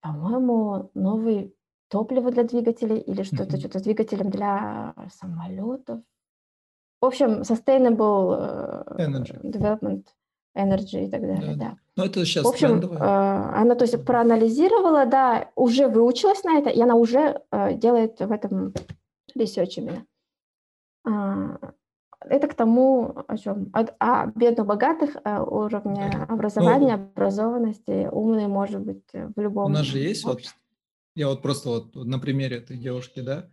[0.00, 1.52] по-моему, новые
[1.88, 3.58] топливо для двигателей или что-то, Мгм.
[3.58, 6.00] что-то с двигателем для самолетов.
[7.00, 8.36] В общем, sustainable
[8.96, 9.40] э, Energy.
[9.42, 10.04] development,
[10.64, 11.76] energy и так далее, Да, да.
[11.96, 12.98] Ну, это В сейчас общем, э, трендовое.
[13.60, 18.30] она, то есть, проанализировала, да, уже выучилась на это, и она уже э, делает в
[18.32, 18.72] этом
[19.34, 20.04] research именно.
[21.04, 21.58] А,
[22.28, 23.70] Это к тому, о чем?
[23.72, 26.34] О, о бедно-богатых э, уровня Да.
[26.34, 28.08] образования, Ну, образованности.
[28.12, 30.42] Умный может быть э, в у любом нас же есть вот,
[31.14, 33.48] я вот просто вот на примере этой девушки, да,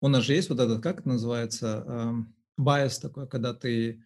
[0.00, 4.04] у нас же есть вот этот, как это называется, эм, bias такой, когда ты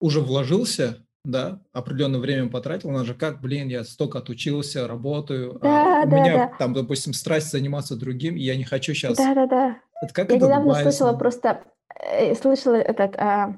[0.00, 5.56] уже вложился, да, определенное время потратил, у нас же как, блин, я столько отучился, работаю,
[5.60, 6.56] а Да, у да, меня да.
[6.58, 9.78] там, допустим, страсть заниматься другим, и я не хочу сейчас, Да, да, да.
[10.02, 13.54] это как Я этот недавно bias, слышала просто, э, слышала этот а,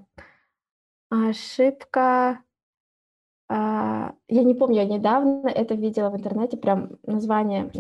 [1.11, 2.41] ошибка.
[3.49, 7.71] а, я не помню, я недавно это видела в интернете, прям название.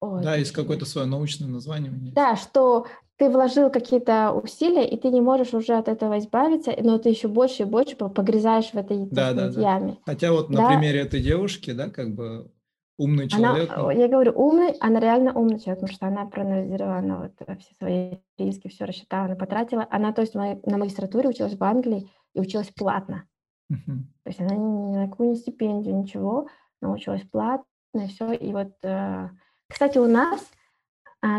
[0.00, 1.92] Ой, да, есть какое-то свое научное название.
[1.92, 2.86] Да, что
[3.22, 7.28] ты вложил какие-то усилия, и ты не можешь уже от этого избавиться, но ты еще
[7.28, 9.98] больше и больше по- погрязаешь в этой, Да, да, яме.
[10.04, 12.50] Хотя вот на Да, примере этой девушки, да, как бы
[12.98, 16.26] умный она, человек, ну, э, я говорю, умный, она реально умный человек, потому что она
[16.26, 19.86] проанализировала, она вот э, все свои риски, все рассчитала, она потратила.
[19.88, 23.28] Она, то есть, на магистратуре училась в Англии и училась платно.
[23.68, 24.12] мгм.
[24.24, 26.48] То есть она ни на какую ни стипендию, ничего,
[26.80, 28.32] она училась платно, и все.
[28.32, 29.28] И вот, э,
[29.68, 30.40] кстати, у нас,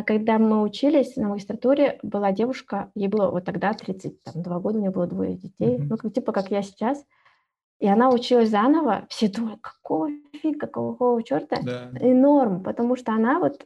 [0.06, 4.92] когда мы учились на магистратуре, была девушка, ей было вот тогда 32 года, у нее
[4.92, 5.98] было двое детей, ну, Мгм.
[5.98, 7.06] как, типа как я сейчас,
[7.80, 10.10] и она училась заново, все думают, какого
[10.42, 13.66] фига, какого черта, Да, и норм, потому что она вот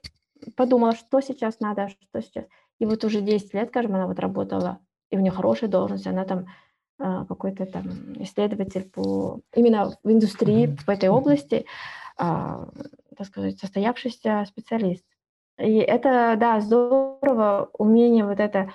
[0.56, 2.46] подумала, что сейчас надо, а что сейчас.
[2.80, 4.80] И вот уже 10 лет, скажем, она вот работала,
[5.12, 6.48] и у нее хорошая должность, она там
[7.00, 7.84] а, какой-то там
[8.24, 10.78] исследователь по именно в индустрии Мгм.
[10.78, 11.66] в этой области,
[12.18, 12.70] а,
[13.16, 15.06] так сказать, состоявшийся специалист.
[15.60, 18.72] И это, да, здорово, умение вот это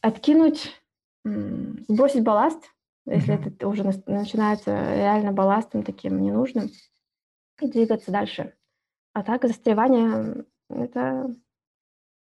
[0.00, 0.82] откинуть
[1.24, 2.62] сбросить балласт,
[3.06, 3.54] если mm-hmm.
[3.54, 6.70] это уже начинается реально балластом таким ненужным,
[7.60, 8.54] и двигаться дальше.
[9.12, 11.34] А так застревание это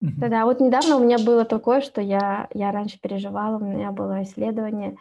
[0.03, 0.29] Mm-hmm.
[0.29, 4.23] Да, вот недавно у меня было такое, что я, я раньше переживала, у меня было
[4.23, 4.97] исследование,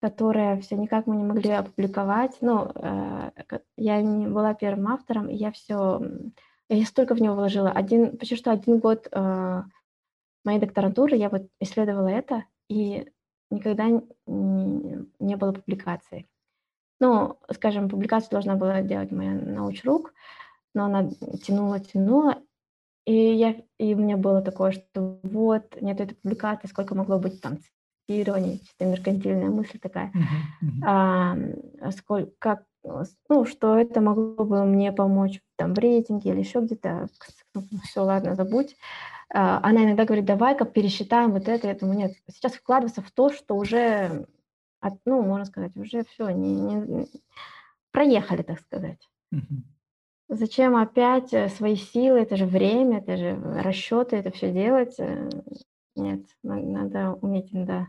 [0.00, 2.36] которое все никак мы не могли опубликовать.
[2.40, 3.30] Ну, э,
[3.76, 6.00] я не была первым автором, и я все,
[6.68, 7.70] я столько в него вложила.
[7.70, 9.62] Один, почти что один год э,
[10.44, 13.10] моей докторантуры я вот исследовала это, и
[13.50, 16.26] никогда не, не было публикации.
[16.98, 20.14] Ну, скажем, публикацию должна была делать моя научрук,
[20.74, 21.10] но она
[21.44, 22.42] тянула, тянула,
[23.06, 27.40] и, я, и у меня было такое, что вот, нет этой публикации, сколько могло быть
[27.40, 27.58] там
[28.08, 31.82] цитирований, чисто меркантильная мысль такая, uh-huh, uh-huh.
[31.82, 32.64] А, сколько, как,
[33.28, 37.08] ну, что это могло бы мне помочь там в рейтинге или еще где-то,
[37.84, 38.76] все, ладно, забудь.
[39.32, 41.68] А, она иногда говорит, давай-ка пересчитаем вот это.
[41.68, 44.26] Я думаю, нет, сейчас вкладываться в то, что уже,
[44.80, 47.06] от, ну, можно сказать, уже все, не, не,
[47.90, 49.08] проехали, так сказать.
[49.34, 49.62] Uh-huh.
[50.28, 54.94] Зачем опять э, свои силы, это же время, это же расчеты, это все делать?
[54.98, 55.28] Э,
[55.94, 57.88] нет, надо уметь иногда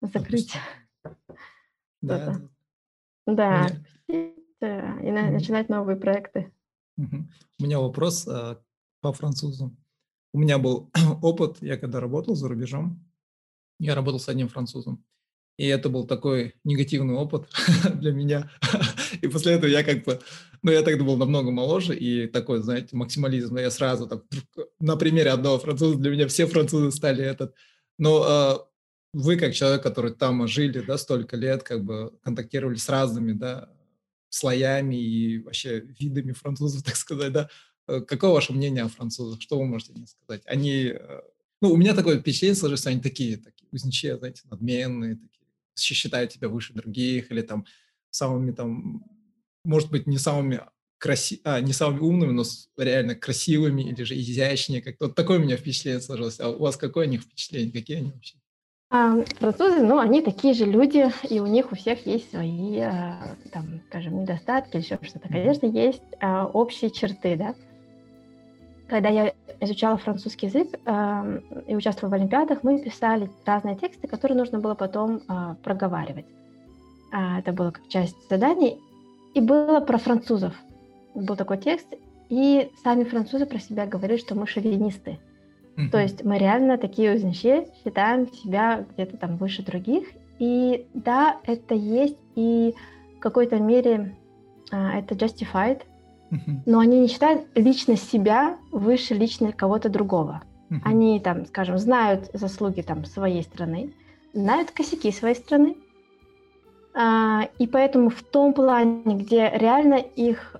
[0.00, 0.54] закрыть.
[2.02, 2.36] Да,
[3.36, 3.68] да.
[4.60, 5.00] да.
[5.02, 6.52] и начинать новые проекты.
[6.96, 8.56] У меня вопрос э,
[9.00, 9.76] по французам.
[10.32, 10.90] У меня был
[11.22, 13.04] опыт, я когда работал за рубежом,
[13.78, 15.04] я работал с одним французом.
[15.56, 17.48] И это был такой негативный опыт
[17.94, 18.50] для меня.
[19.20, 20.20] И после этого я как бы,
[20.62, 24.24] ну, я тогда был намного моложе, и такой, знаете, максимализм, я сразу так,
[24.78, 27.54] на примере одного француза, для меня все французы стали этот.
[27.98, 28.69] Но э,
[29.12, 33.68] вы, как человек, который там жили, да, столько лет, как бы контактировали с разными, да,
[34.28, 37.48] слоями и вообще видами французов, так сказать, да,
[37.88, 39.40] э, какое ваше мнение о французах?
[39.42, 40.42] Что вы можете мне сказать?
[40.46, 41.20] Они, э,
[41.60, 45.46] ну, у меня такое впечатление сложилось, что они такие, такие узничие, знаете, надменные, такие,
[45.76, 47.66] считают тебя выше других, или там
[48.10, 49.04] самыми там,
[49.64, 50.60] может быть, не самыми
[50.98, 51.40] краси...
[51.44, 52.44] а, не самыми умными, но
[52.76, 54.82] реально красивыми или же изящнее.
[54.82, 56.38] Как-то вот такое у меня впечатление сложилось.
[56.40, 57.72] А у вас какое у них впечатление?
[57.72, 58.36] Какие они вообще?
[58.92, 63.36] А, французы, ну, они такие же люди, и у них у всех есть свои, а,
[63.52, 65.28] там, скажем, недостатки или еще что-то.
[65.28, 67.54] Конечно, есть а, общие черты, да.
[68.88, 74.36] Когда я изучала французский язык э, и участвовала в олимпиадах, мы писали разные тексты, которые
[74.36, 76.26] нужно было потом э, проговаривать.
[77.12, 78.80] А, это было как часть заданий.
[79.34, 80.54] И было про французов.
[81.14, 81.86] Был такой текст.
[82.30, 85.20] И сами французы про себя говорили, что мы шовинисты.
[85.76, 85.90] Mm-hmm.
[85.90, 90.08] То есть мы реально такие узничи, считаем себя где-то там выше других.
[90.38, 92.74] И да, это есть, и
[93.16, 94.16] в какой-то мере
[94.70, 95.82] а, это justified,
[96.30, 96.62] mm-hmm.
[96.66, 100.42] но они не считают лично себя выше лично кого-то другого.
[100.70, 100.80] Mm-hmm.
[100.84, 103.92] Они там, скажем, знают заслуги там своей страны,
[104.32, 105.76] знают косяки своей страны,
[106.94, 110.56] а, и поэтому в том плане, где реально их,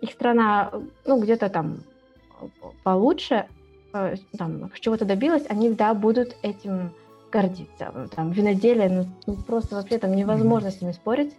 [0.00, 0.70] их страна,
[1.04, 1.78] ну, где-то там
[2.82, 3.46] получше,
[3.92, 6.92] э, там, чего-то добилась, они, да, будут этим
[7.30, 8.08] гордиться.
[8.14, 11.34] Там, виноделие, ну, ну просто вообще там невозможно с ними спорить.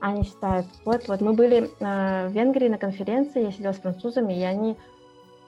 [0.00, 4.32] Они считают, вот, вот, мы были э, в Венгрии на конференции, я сидела с французами,
[4.32, 4.76] и они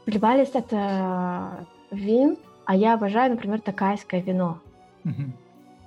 [0.05, 4.61] плевались от э, вин, а я обожаю, например, такайское вино.
[5.05, 5.31] Mm-hmm.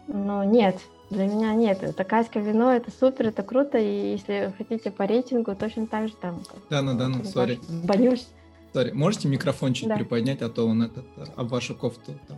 [0.07, 0.79] Но нет,
[1.09, 1.95] для меня нет.
[1.95, 3.77] Такайское вино это супер, это круто.
[3.77, 6.41] И если хотите по рейтингу, точно так же там.
[6.69, 7.59] Да, ну да, ну, сори.
[7.83, 8.27] Боюсь.
[8.73, 9.95] Сори, можете микрофон чуть да.
[9.95, 11.05] приподнять, а то он этот,
[11.35, 12.37] об вашу кофту там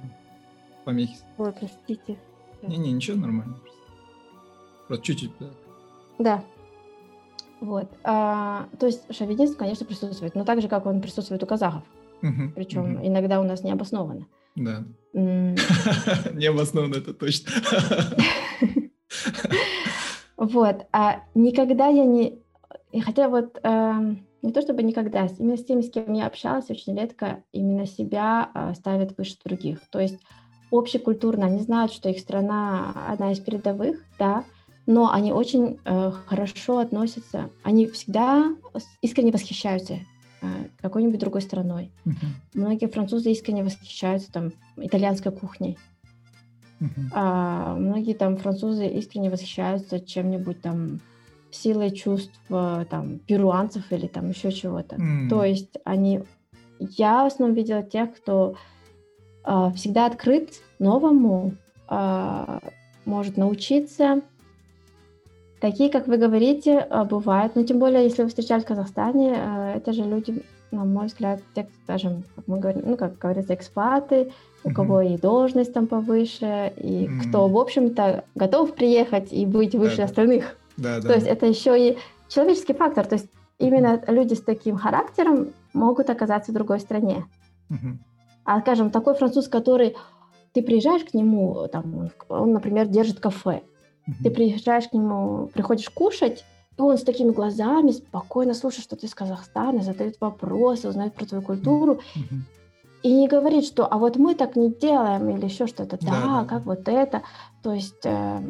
[0.86, 1.18] помехи.
[1.38, 2.18] Ой, простите.
[2.62, 3.60] Не-не, ничего, нормально.
[4.88, 5.32] Просто чуть-чуть.
[6.18, 6.44] Да.
[7.62, 7.90] Вот.
[8.04, 11.84] А, то есть шовинизм, конечно, присутствует, но так же, как он присутствует у казахов.
[12.22, 13.08] Угу, Причем угу.
[13.08, 14.28] иногда у нас необоснованно.
[14.56, 14.84] Да.
[15.14, 17.52] Необоснованно это точно.
[20.38, 20.86] Вот.
[20.94, 22.40] А никогда я не...
[23.04, 26.98] Хотя вот эм, не то чтобы никогда, именно с теми, с кем я общалась, очень
[26.98, 29.80] редко именно себя э, ставят выше других.
[29.90, 30.20] То есть
[30.72, 34.44] общекультурно они знают, что их страна одна из передовых, да,
[34.86, 38.56] но они очень э, хорошо относятся, они всегда
[39.02, 40.00] искренне восхищаются
[40.42, 41.92] Э, какой-нибудь другой страной.
[42.06, 42.14] Uh-huh.
[42.54, 45.78] Многие французы искренне восхищаются там итальянской кухней.
[46.80, 47.10] Uh-huh.
[47.14, 51.02] А многие там французы искренне восхищаются чем-нибудь там
[51.52, 54.96] силой чувств там перуанцев или там еще чего-то.
[54.96, 55.30] Mm.
[55.30, 56.22] То есть они,
[56.80, 58.56] я в основном видела тех, кто
[59.46, 61.54] э, всегда открыт новому,
[61.90, 62.60] э,
[63.06, 64.22] может научиться,
[65.60, 69.74] Такие, как вы говорите, э, бывают, но тем более, если вы встречались в Казахстане, э,
[69.76, 70.42] это же люди
[70.72, 74.32] на мой взгляд, те, скажем, как мы говорим, ну, как говорится, экспаты,
[74.64, 77.28] у кого и должность там повыше, и mm-hmm.
[77.28, 80.56] кто, в общем-то, готов приехать и быть выше да, остальных.
[80.80, 81.10] Да, да.
[81.10, 83.06] То есть это еще и человеческий фактор.
[83.06, 83.28] То есть
[83.58, 87.26] именно люди с таким характером могут оказаться в другой стране.
[87.70, 87.98] Mm-hmm.
[88.46, 89.96] А, скажем, такой француз, который
[90.54, 93.62] ты приезжаешь к нему, там, он, например, держит кафе,
[94.08, 94.14] mm-hmm.
[94.24, 96.44] ты приезжаешь к нему, приходишь кушать,
[96.78, 101.26] и он с такими глазами спокойно слушает, что ты из Казахстана, задает вопросы, узнает про
[101.26, 102.00] твою культуру.
[102.16, 102.59] Mm-hmm.
[103.02, 105.98] И не говорит, что а вот мы так не делаем или еще что-то.
[106.02, 106.46] Да, да, да.
[106.46, 107.22] как вот это.
[107.64, 108.06] То есть...
[108.06, 108.42] Э,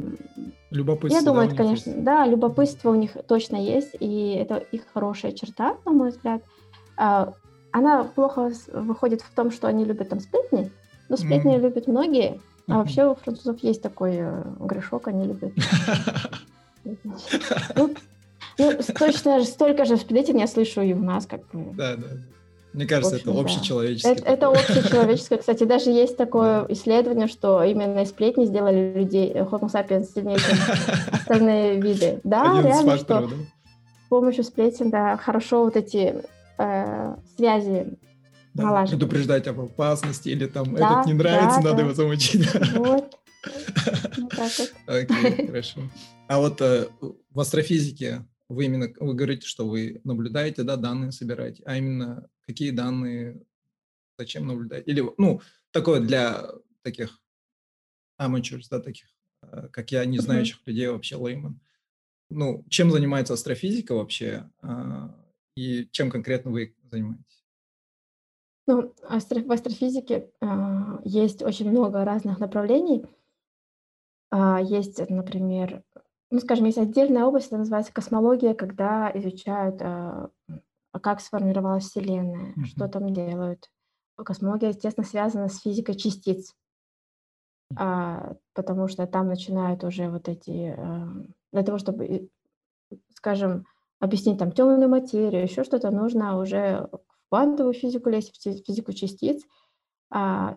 [0.72, 1.20] любопытство.
[1.20, 2.04] Я думаю, да, это, конечно, есть.
[2.04, 6.41] да, любопытство у них точно есть, и это их хорошая черта, на мой взгляд.
[6.97, 7.28] Э,
[7.72, 10.72] она плохо выходит в том, что они любят там сплетни,
[11.10, 11.62] но сплетни mm.
[11.62, 15.54] любят многие, а вообще у французов есть такой э, грешок, они любят.
[17.76, 17.93] Ну,
[18.58, 21.74] ну, точно столько же сплетен я слышу и у нас, как бы.
[21.76, 22.08] Да, да.
[22.74, 24.14] Мне кажется, общем, это общечеловеческое.
[24.14, 25.40] Это, это общечеловеческое.
[25.40, 30.58] Кстати, даже есть такое исследование, что именно сплетни сделали людей э, Homo sapiens сильнее, чем
[31.12, 32.20] остальные виды.
[32.24, 33.44] Да, Один реально, факторов, что да?
[34.06, 36.24] с помощью сплетен, да, хорошо вот эти
[36.60, 37.98] э, связи
[38.54, 39.00] да, налаживать.
[39.00, 41.82] Предупреждать об опасности или там да, этот не нравится, да, надо да.
[41.84, 42.48] его замучить.
[42.76, 43.16] Вот.
[44.86, 45.82] Окей, хорошо.
[46.28, 46.88] А вот э,
[47.32, 52.72] в астрофизике вы именно, вы говорите, что вы наблюдаете, да, данные собираете, а именно какие
[52.72, 53.41] данные,
[54.18, 54.91] зачем наблюдаете?
[54.91, 55.41] Или, ну,
[55.72, 56.50] такое для
[56.82, 57.22] таких
[58.20, 59.08] amateurs, да, таких,
[59.43, 60.64] э, как я, не знающих mm-hmm.
[60.68, 61.60] людей вообще, лейман.
[62.32, 65.16] Ну, чем занимается астрофизика вообще, а,
[65.56, 67.43] и чем конкретно вы занимаетесь?
[68.68, 73.04] Ну, в астрофизике а, есть очень много разных направлений.
[74.30, 75.84] А, есть, например,
[76.32, 80.30] ну, скажем, есть отдельная область, это называется космология, когда изучают, а,
[80.92, 82.66] а как сформировалась Вселенная, mm-hmm.
[82.66, 83.70] что там делают.
[84.16, 86.54] Космология, естественно, связана с физикой частиц,
[87.76, 91.08] а, потому что там начинают уже вот эти, а,
[91.52, 92.30] для того, чтобы,
[93.16, 93.66] скажем,
[94.00, 99.44] объяснить там темную материю, еще что-то, нужно уже в квантовую физику лезть, в физику частиц.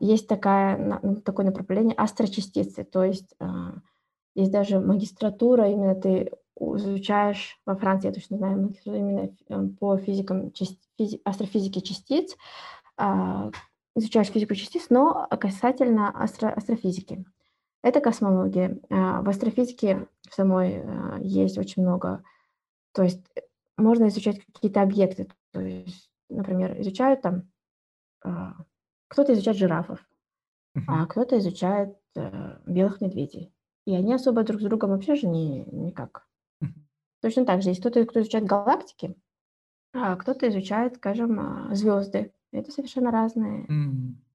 [0.00, 3.34] Есть такая, такое направление астрочастицы, то есть
[4.34, 9.68] а, есть даже магистратура, именно ты изучаешь во Франции, я точно знаю, магистратура именно э,
[9.78, 10.52] по физикам,
[10.98, 12.36] физи, астрофизике частиц,
[12.96, 13.50] а,
[13.96, 17.24] изучаешь физику частиц, но касательно астро, астрофизики.
[17.82, 18.78] Это космология.
[18.90, 22.22] А, в астрофизике в самой а, есть очень много,
[22.92, 23.40] то есть э,
[23.76, 27.48] можно изучать какие-то объекты, то есть, например, изучают там,
[29.08, 29.98] кто-то изучает жирафов,
[30.86, 33.52] а кто-то изучает э, белых медведей.
[33.86, 36.26] И они особо друг с другом вообще же не, никак.
[37.20, 39.14] Точно так же есть кто-то, кто изучает галактики,
[39.94, 42.32] а кто-то изучает, скажем, а, звезды.
[42.52, 43.66] Это совершенно разные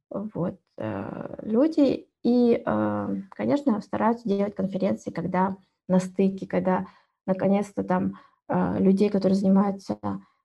[0.09, 2.07] вот, э, люди.
[2.23, 6.85] И, э, конечно, стараются делать конференции, когда на стыке, когда
[7.25, 8.19] наконец-то там
[8.49, 9.99] э, людей, которые занимаются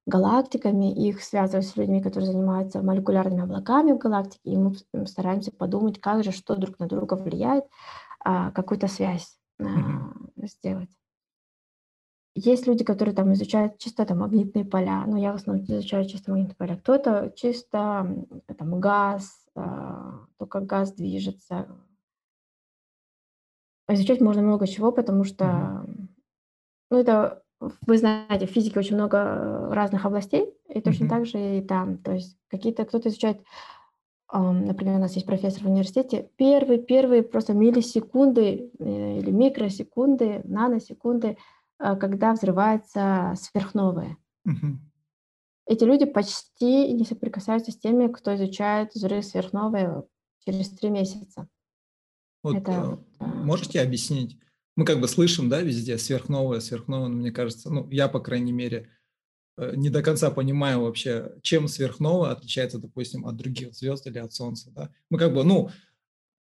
[0.07, 4.75] галактиками, их связывают с людьми, которые занимаются молекулярными облаками в галактике, и мы
[5.07, 10.47] стараемся подумать, как же, что друг на друга влияет, а, какую-то связь mm-hmm.
[10.47, 10.91] сделать.
[12.35, 16.31] Есть люди, которые там изучают чисто там магнитные поля, но я в основном изучаю чисто
[16.31, 16.77] магнитные поля.
[16.79, 18.25] Кто-то чисто
[18.57, 21.69] там газ, а, то, как газ движется.
[23.87, 26.09] Изучать можно много чего, потому что, mm-hmm.
[26.91, 31.09] ну, это, вы знаете, в физике очень много разных областей, и точно mm-hmm.
[31.09, 31.99] так же и там.
[31.99, 33.43] То есть какие-то, кто-то изучает
[34.41, 41.37] например, у нас есть профессор в университете, первые, первые просто миллисекунды э, или микросекунды, наносекунды,
[41.79, 44.17] э, когда взрывается сверхновая.
[44.47, 44.79] Угу.
[45.67, 50.03] Эти люди почти не соприкасаются с теми, кто изучает взрыв сверхновой
[50.47, 51.47] через три месяца.
[52.43, 54.39] Вот, Это, э, можете объяснить?
[54.77, 58.53] Мы как бы слышим, да, везде сверхновая, сверхновая, но мне кажется, ну, я, по крайней
[58.53, 58.89] мере,
[59.59, 64.71] не до конца понимаю вообще, чем сверхновая отличается, допустим, от других звезд или от Солнца.
[64.75, 64.91] Да?
[65.11, 65.71] Мы как бы, ну,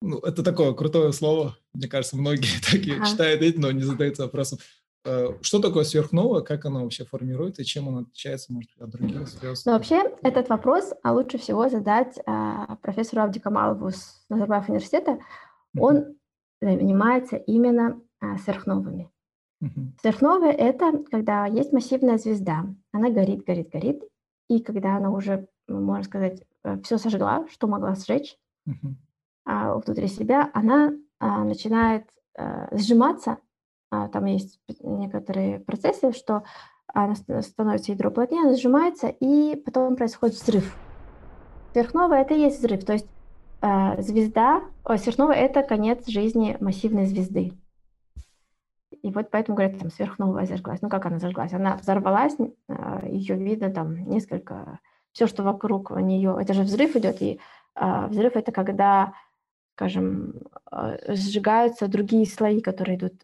[0.02, 3.06] ну, это такое крутое слово, мне кажется, многие такие ага.
[3.06, 4.58] читают эти, но не задаются вопросом,
[5.04, 9.28] э, что такое сверхновая, как она вообще формируется и чем она отличается, может, от других
[9.28, 9.64] звезд?
[9.66, 15.18] Ну, вообще, этот вопрос а лучше всего задать а, профессору Абдикамалову с Назарбаев университета.
[15.78, 16.16] Он
[16.60, 19.10] занимается именно а, сверхновыми.
[19.60, 19.92] Угу.
[20.00, 24.02] Сверхновая– это когда есть массивная звезда, она горит, горит, горит,
[24.48, 28.36] и когда она уже, ну, можно сказать, э, все сожгла, что могла сжечь
[28.66, 28.96] угу.
[29.44, 33.38] а, внутри себя, она а, начинает а, сжиматься.
[33.90, 36.44] А, там есть некоторые процессы, что
[36.92, 40.76] она становится ядро плотнее, она сжимается, и потом происходит взрыв.
[41.72, 42.84] Сверхновая– это и есть взрыв.
[42.84, 43.06] То есть
[43.60, 47.52] э, звезда, о, сверхновая– это конец жизни массивной звезды.
[49.02, 50.82] И вот поэтому говорят, там сверхновая зажглась.
[50.82, 51.52] Ну, как она зажглась?
[51.52, 54.78] Она взорвалась, э, ее видно там несколько,
[55.12, 56.36] все, что вокруг нее.
[56.40, 57.40] Это же взрыв идет, и
[57.74, 59.14] э, взрыв– это когда,
[59.74, 60.34] скажем,
[60.70, 63.14] э, сжигаются другие слои, которые идут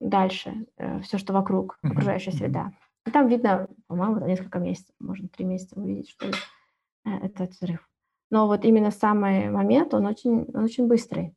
[0.00, 2.72] дальше, э, все, что вокруг, окружающая среда.
[3.06, 7.88] И там видно, по-моему, несколько месяцев, можно три месяца увидеть, что э, это взрыв.
[8.30, 11.34] Но вот именно самый момент, он очень, он очень быстрый.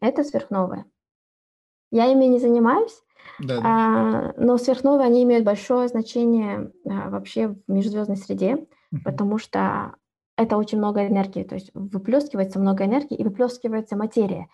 [0.00, 0.84] Это сверхновая.
[1.90, 3.02] Я ими не занимаюсь,
[3.38, 4.34] Да, да.
[4.36, 9.02] но сверхновые, они имеют большое значение а, вообще в межзвездной среде, Мгм.
[9.04, 9.94] потому что
[10.36, 14.48] это очень много энергии, то есть выплескивается много энергии и выплескивается материя.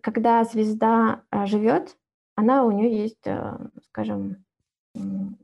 [0.00, 1.96] Когда звезда а, живет,
[2.34, 4.44] она у нее есть, а, скажем,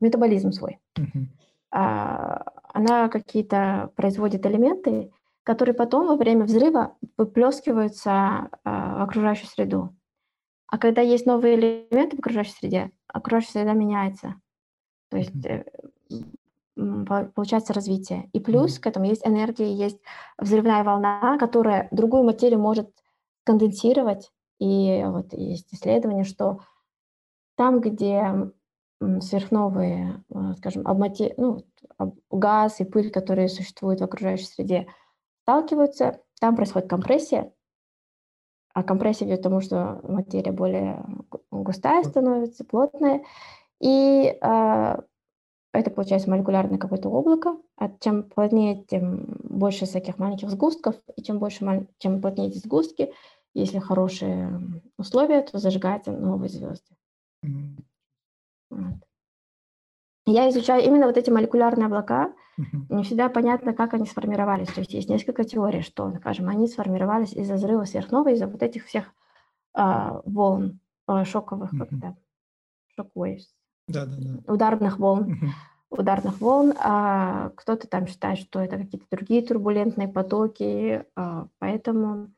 [0.00, 0.80] метаболизм свой.
[1.70, 2.42] А,
[2.72, 5.10] Она какие-то производит элементы,
[5.44, 9.94] которые потом во время взрыва выплескиваются в окружающую среду.
[10.68, 14.34] А когда есть новые элементы в окружающей среде, окружающая среда меняется.
[15.10, 15.64] То есть э,
[16.74, 18.28] получается развитие.
[18.32, 20.00] И плюс к этому есть энергия, есть
[20.38, 22.90] взрывная волна, которая другую материю может
[23.44, 24.32] конденсировать.
[24.58, 26.60] И вот есть исследование, что
[27.56, 28.50] там, где
[29.20, 31.64] сверхновые, э, скажем, обмате- ну,
[32.30, 34.86] газ и пыль, которые существуют в окружающей среде,
[35.42, 37.52] сталкиваются, там происходит компрессия,
[38.76, 43.22] а компрессия ведет к тому, что материя более гу- густая становится, плотная,
[43.80, 45.00] и а,
[45.72, 47.56] это получается молекулярное какое-то облако.
[47.78, 53.14] А чем плотнее, тем больше всяких маленьких сгустков, и чем больше, чем плотнее эти сгустки,
[53.54, 54.60] если хорошие
[54.98, 56.94] условия, то зажигаются новые звезды.
[57.42, 57.78] Мгм.
[58.68, 58.94] Вот.
[60.26, 62.34] Я изучаю именно вот эти молекулярные облака.
[62.88, 64.68] Не всегда понятно, как они сформировались.
[64.68, 68.86] То есть есть несколько теорий, что, скажем, они сформировались из-за взрыва сверхновой, из-за вот этих
[68.86, 69.12] всех
[69.74, 71.98] а, волн а, шоковых, как Мгм.
[71.98, 72.16] это,
[72.98, 73.42] shock waves,
[73.88, 74.52] Да, да, да.
[74.52, 75.50] ударных волн, Мгм.
[75.90, 76.74] ударных волн.
[76.78, 82.28] А кто-то там считает, что это какие-то другие турбулентные потоки, а, поэтому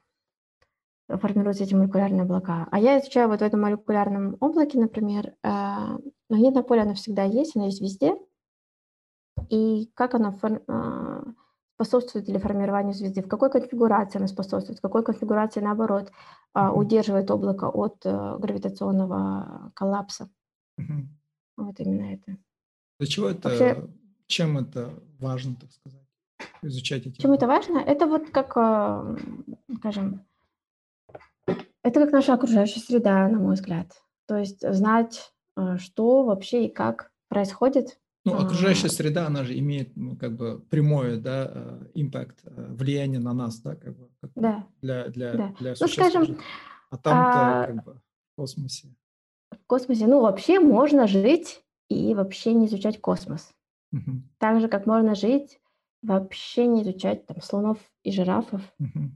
[1.08, 2.68] формируются эти молекулярные облака.
[2.70, 5.34] А я изучаю вот в этом молекулярном облаке, например,
[6.28, 8.14] магнитное поле, оно всегда есть, оно есть везде,
[9.50, 11.22] и как фор- а,
[11.74, 16.10] способствует или формированию звезды, в какой конфигурации оно способствует, в какой конфигурации, наоборот,
[16.52, 20.28] а, удерживает облако от э, гравитационного коллапса.
[20.76, 21.08] Мгм.
[21.56, 22.36] Вот именно это.
[22.98, 23.88] Для чего это, Вообще-
[24.26, 26.02] чем это важно, так сказать,
[26.62, 27.78] изучать эти Почему это важно?
[27.78, 29.16] Это вот как, а,
[29.76, 30.24] скажем,
[31.82, 34.02] это как наша окружающая среда, на мой взгляд.
[34.26, 35.32] То есть знать,
[35.76, 38.00] что вообще и как происходит.
[38.32, 43.20] Ну, окружающая среда, она же имеет, ну, как бы прямое, да, э, импакт, э, влияние
[43.20, 45.54] на нас, да, как бы, как Да, для, для, да.
[45.58, 46.40] для Ну, скажем, жизни.
[46.90, 48.88] А там-то а, как бы в космосе.
[49.50, 53.54] в космосе, ну, вообще можно жить и вообще не изучать космос.
[53.92, 54.28] Мгм.
[54.38, 55.60] Так же, как можно жить,
[56.02, 58.62] вообще не изучать там слонов и жирафов.
[58.78, 59.14] Мгм.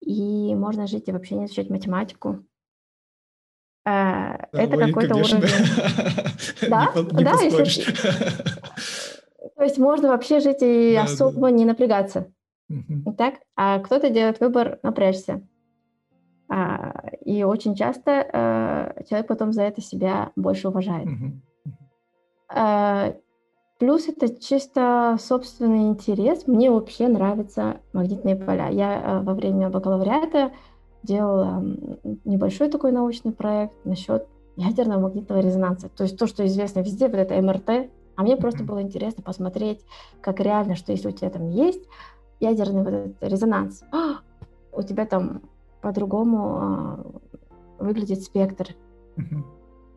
[0.00, 2.44] И можно жить и вообще не изучать математику.
[3.88, 5.40] А, Да, Это какой-то уровень.
[6.62, 7.84] Не Да, не да, если.
[9.56, 11.12] То есть можно вообще жить и Да, да.
[11.12, 12.30] особо не напрягаться.
[13.16, 13.34] Так?
[13.56, 15.40] А кто-то делает выбор напрячься.
[16.50, 16.92] А,
[17.24, 21.08] И очень часто э, человек потом за это себя больше уважает.
[22.48, 23.14] А,
[23.78, 26.48] Плюс это чисто собственный интерес.
[26.48, 28.68] Мне вообще нравятся магнитные поля.
[28.68, 30.50] Я э, во время бакалавриата
[31.02, 31.64] делала
[32.24, 34.26] небольшой такой научный проект насчет
[34.56, 35.88] ядерного магнитного резонанса.
[35.88, 37.90] То есть то, что известно везде, вот это МРТ.
[38.16, 39.84] А мне просто было интересно посмотреть,
[40.20, 41.84] как реально, что если у тебя там есть
[42.40, 44.20] ядерный вот этот резонанс, а,
[44.72, 45.42] у тебя там
[45.80, 47.06] по-другому а,
[47.78, 48.74] выглядит спектр.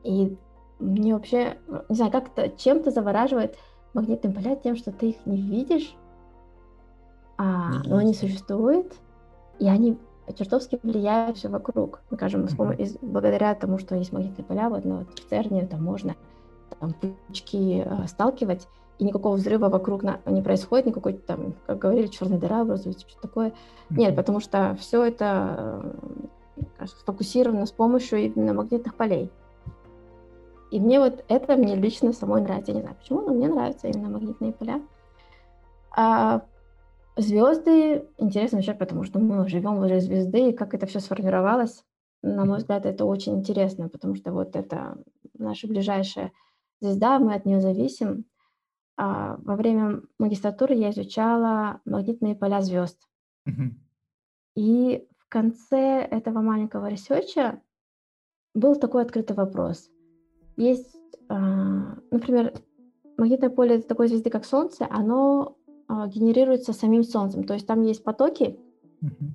[0.04, 0.38] И
[0.80, 1.58] мне вообще,
[1.90, 3.58] не знаю, как-то чем-то завораживает
[3.94, 5.96] магнитные поля тем, что ты их не видишь,
[7.38, 8.94] а, но они существуют,
[9.60, 9.98] и они
[10.34, 12.02] чертовски влияют все вокруг.
[12.10, 15.84] Ну, Скажем, из- благодаря тому, что есть магнитные поля, вот, ну, вот в ЦЕРНе там
[15.84, 16.16] можно
[16.80, 18.68] там, пучки э, сталкивать,
[19.00, 23.28] и никакого взрыва вокруг на- не происходит, никакой там, как говорили, черная дыра образуется, что-то
[23.28, 23.54] такое.
[23.90, 24.16] Нет, Мгм.
[24.16, 25.84] потому что все это
[26.80, 29.32] э, сфокусировано с помощью именно магнитных полей.
[30.72, 32.72] И мне вот это мне лично самой нравится.
[32.72, 34.82] Я не знаю почему, но мне нравятся именно магнитные поля.
[35.94, 36.44] А
[37.18, 41.84] звезды интересно вообще, потому что мы живем возле звезды, и как это все сформировалось.
[42.24, 44.98] На мой взгляд, это очень интересно, потому что вот это
[45.38, 46.32] наше ближайшее
[46.80, 48.26] звезда, мы от нее зависим.
[48.98, 53.00] А, во время магистратуры я изучала магнитные поля звезд.
[54.56, 57.62] И в конце этого маленького research а
[58.54, 59.90] был такой открытый вопрос.
[60.58, 60.96] Есть,
[61.30, 62.54] а, например,
[63.18, 65.58] магнитное поле такой звезды, как Солнце, оно
[66.08, 67.44] генерируется самим Солнцем.
[67.44, 68.58] То есть там есть потоки,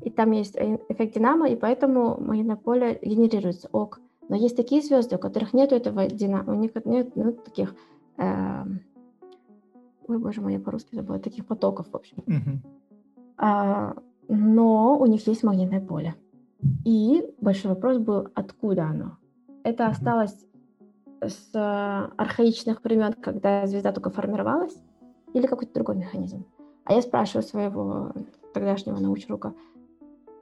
[0.03, 3.69] и там есть э- эффект динамо, и поэтому магнитное поле генерируется.
[3.73, 4.01] Ок.
[4.29, 7.75] Но есть такие звезды, у которых нет этого динамо, у них нет ну, таких...
[8.17, 8.81] эм,
[10.09, 12.23] Ой, боже мой, я по-русски забыла, таких потоков, в общем.
[12.27, 12.63] Мгм.
[13.39, 13.95] А,
[14.29, 16.15] но у них есть магнитное поле.
[16.85, 19.17] И большой вопрос был, откуда оно?
[19.65, 19.93] Это Мгм.
[19.93, 20.47] осталось
[21.21, 24.77] с э, архаичных времен, когда звезда только формировалась,
[25.37, 26.45] или какой-то другой механизм?
[26.85, 28.13] А я спрашиваю своего
[28.55, 29.53] тогдашнего научрука,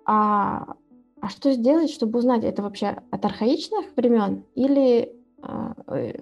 [0.07, 0.77] а,
[1.21, 6.13] а что сделать, чтобы узнать, это вообще от архаичных времен или, а, э,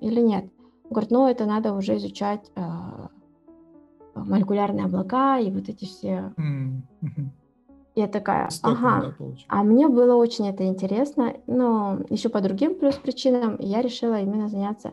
[0.00, 0.44] или нет?
[0.84, 3.08] Он говорит, ну это надо уже изучать а,
[4.14, 6.32] молекулярные облака и вот эти все.
[6.36, 7.32] Мгм.
[7.96, 9.12] Я такая, ага.
[9.48, 14.48] А мне было очень это интересно, но еще по другим плюс причинам я решила именно
[14.48, 14.92] заняться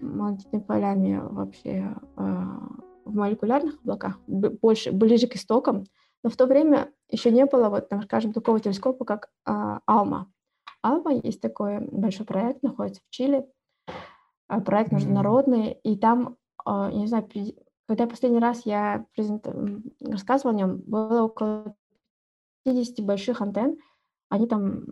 [0.00, 2.68] магнитными полями вообще а,
[3.04, 5.84] в молекулярных облаках, больше, ближе к истокам.
[6.22, 10.32] Но в то время еще не было, вот, там, скажем, такого телескопа, как а, Алма.
[10.82, 13.46] Алма есть такой большой проект, находится в Чили,
[14.48, 17.28] а, проект международный, и там, а, я не знаю,
[17.86, 19.46] когда последний раз я презент-
[20.00, 21.76] рассказывала о нем, было около
[22.64, 23.78] 50 больших антенн,
[24.30, 24.84] они там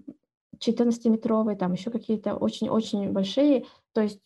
[0.59, 4.21] 14-метровые, там еще какие-то очень-очень большие, то есть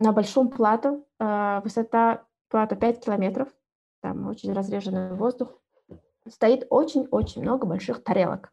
[0.00, 3.48] на большом плато, а, высота плато 5 километров,
[4.02, 5.58] там очень разреженный воздух,
[6.28, 8.52] стоит очень-очень много больших тарелок.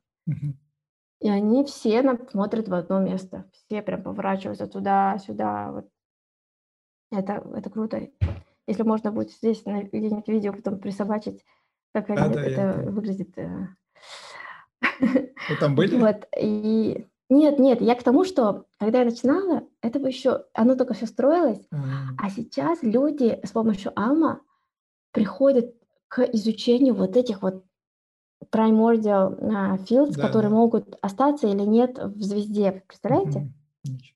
[1.20, 3.50] И они все на- смотрят в одно место.
[3.54, 5.72] Все прям поворачиваются туда-сюда.
[5.72, 5.90] Вот.
[7.12, 8.10] Это, это круто.
[8.68, 11.46] Если можно будет здесь на где-нибудь видео потом присобачить,
[11.94, 13.38] как они, Да-да, я это это- выглядит.
[13.38, 13.68] э.
[15.00, 15.96] Вы там были?
[16.00, 16.28] Вот.
[16.38, 20.94] И нет, нет, я к тому, что когда я начинала, это бы еще, оно только
[20.94, 21.78] все строилось, А,
[22.18, 24.42] а сейчас люди с помощью Алма
[25.12, 25.74] приходят
[26.08, 27.64] к изучению вот этих вот
[28.52, 30.56] primordial а, fields, Да, которые да.
[30.56, 32.84] могут остаться или нет в звезде.
[32.88, 33.52] Представляете?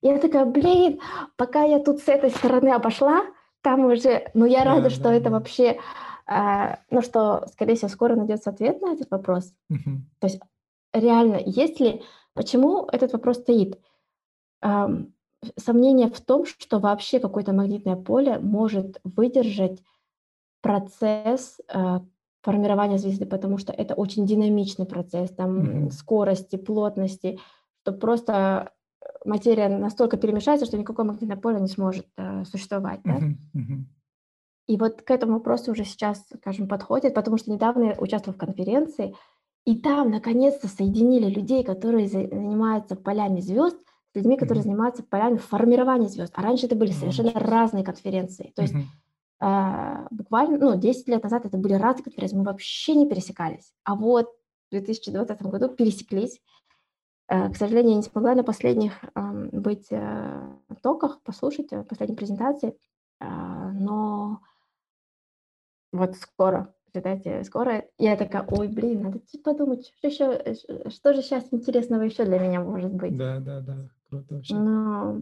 [0.01, 0.99] И я такая, блин,
[1.37, 3.23] пока я тут с этой стороны обошла,
[3.61, 5.31] там уже, ну я Да, рада, что да, это да.
[5.31, 5.79] вообще,
[6.25, 9.53] а, ну что, скорее всего, скоро найдется ответ на этот вопрос.
[9.69, 10.05] Мгм.
[10.93, 12.01] Реально, если,
[12.37, 13.79] почему этот вопрос стоит?
[15.55, 19.83] Сомнение в том, что вообще какое-то магнитное поле может выдержать
[20.61, 22.01] процесс а,
[22.41, 25.91] формирования звезды, потому что это очень динамичный процесс, там Мгм.
[25.91, 27.39] скорости, плотности,
[27.83, 28.71] что просто
[29.25, 33.01] материя настолько перемешается, что никакое магнитное поле не сможет э, существовать.
[33.03, 33.13] да.
[33.13, 33.37] Мгм.
[33.53, 33.87] Мгм.
[34.67, 38.39] И вот к этому вопросу уже сейчас, скажем, подходит, потому что недавно я участвовала в
[38.45, 39.15] конференции,
[39.67, 43.77] и там наконец-то соединили людей, которые за- занимаются полями звезд,
[44.13, 44.69] с людьми, которые Мгм.
[44.71, 46.31] занимаются полями формирования звезд.
[46.35, 47.39] А раньше это были совершенно себе.
[47.41, 48.53] разные конференции.
[48.55, 48.85] То есть Мгм.
[49.39, 53.73] а, буквально, ну, 10 лет назад это были разные конференции, мы вообще не пересекались.
[53.83, 54.27] А вот
[54.69, 56.41] в 2020 году пересеклись.
[57.29, 60.47] Э, К сожалению, я не смогла на последних ам, быть э,
[60.81, 62.77] токах, послушать э, последние презентации,
[63.19, 64.39] а, но
[65.91, 71.21] вот скоро, представляете, скоро я такая, ой, блин, надо подумать, что еще, э, что же
[71.21, 73.15] сейчас интересного еще для меня может быть.
[73.17, 73.89] Да, да, да.
[74.09, 74.55] Круто вообще.
[74.55, 75.21] Но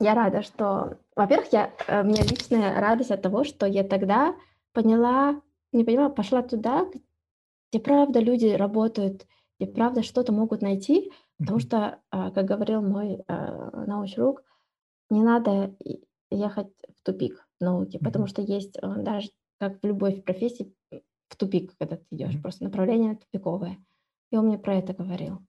[0.00, 4.34] я рада, что, во-первых, я, э, у меня личная радость от того, что я тогда
[4.72, 5.40] поняла,
[5.72, 6.86] не поняла, пошла туда,
[7.70, 9.26] где правда люди работают,
[9.58, 14.42] где правда что-то могут найти, потому что, а, как говорил мой э, научрук,
[15.10, 15.74] не надо
[16.30, 21.36] ехать в тупик в науке, потому что есть э, даже, как в любой профессии, в
[21.36, 22.42] тупик, когда ты идешь, Мгм.
[22.42, 23.84] просто направление тупиковое.
[24.30, 25.40] И он мне про это говорил.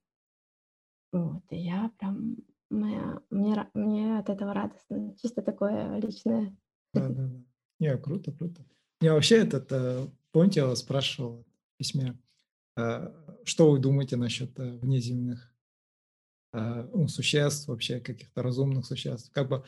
[1.12, 2.36] Вот, и я прям,
[2.70, 3.00] мне,
[3.30, 6.56] мне, мне от этого радостно, чисто такое личное.
[6.94, 7.44] Да, да, да.
[7.78, 8.64] Не, круто, круто.
[9.00, 11.44] Я вообще этот, э, помните, я вас спрашивал
[11.74, 12.18] в письме,
[12.76, 13.12] э,
[13.44, 15.54] что вы думаете насчет э, внеземных
[16.52, 19.30] ну, существ, вообще каких-то разумных существ?
[19.30, 19.64] Как бы,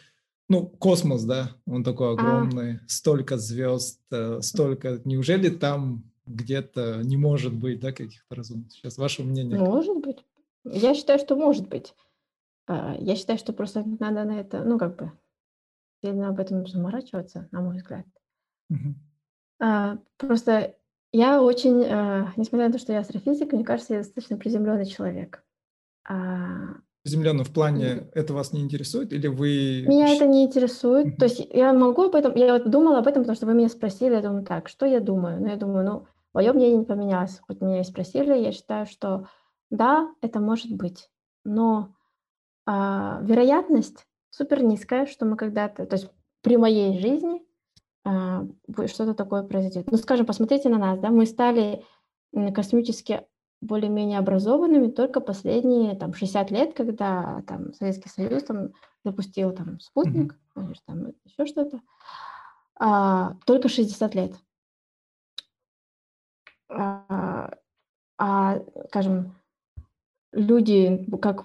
[0.53, 2.12] ну, космос, да, он такой А.
[2.12, 5.00] огромный, столько звезд, э, столько.
[5.07, 8.98] Неужели там где-то не может быть, да, каких-то разумных существ?
[8.98, 9.59] Ваше мнение?
[9.59, 10.24] Может быть.
[10.64, 11.94] Я считаю, что может быть.
[12.66, 15.12] А, Я считаю, что просто надо на это, ну, как бы,
[16.05, 18.07] сильно об этом заморачиваться, на мой взгляд.
[19.59, 20.76] А, Просто
[21.12, 25.42] я очень, а, несмотря на то, что я астрофизик, мне кажется, я достаточно приземленный человек.
[27.05, 29.84] А, Земля, но в плане это вас не интересует или вы...
[29.86, 31.16] Меня это не интересует.
[31.16, 33.68] То есть я могу об этом, я вот думала об этом, потому что вы меня
[33.68, 35.40] спросили, я думаю, так, что я думаю?
[35.40, 37.40] Ну, я думаю, ну, мое мнение не поменялось.
[37.40, 39.26] Хоть меня и спросили, я считаю, что
[39.70, 41.09] да, это может быть,
[41.44, 41.94] но
[42.66, 46.11] а, вероятность супер низкая, что мы когда-то, то есть
[46.42, 47.42] при моей жизни
[48.05, 48.46] а,
[48.86, 49.90] что-то такое произойдет.
[49.90, 51.84] Ну, скажем, посмотрите на нас, да, мы стали
[52.55, 53.22] космически
[53.62, 58.72] более-менее образованными только последние там 60 лет, когда там Советский Союз там
[59.04, 60.76] запустил там спутник, mm-hmm.
[60.86, 61.80] там еще что-то,
[62.78, 64.34] а, только 60 лет.
[66.68, 67.52] А,
[68.18, 69.34] а, скажем,
[70.32, 71.44] люди, как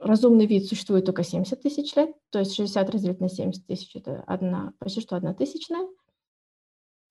[0.00, 4.24] разумный вид, существует только 70 тысяч лет, то есть 60 разделить на 70 тысяч– это
[4.26, 5.86] одна, почти что одна тысячная.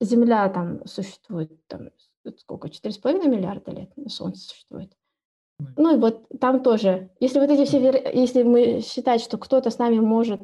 [0.00, 1.90] Земля там существует там,
[2.38, 4.92] сколько, 4,5 миллиарда лет, Солнце существует.
[5.76, 7.78] Ну и вот там тоже, если вот эти все,
[8.14, 10.40] если мы считать, что кто-то с нами может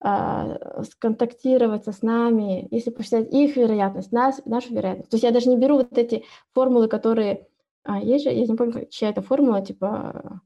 [0.00, 5.10] а, сконтактироваться с нами, если посчитать их вероятность, нас, нашу вероятность.
[5.10, 7.46] То есть я даже не беру вот эти формулы, которые
[7.84, 10.40] а, есть же, я не помню, чья это формула, типа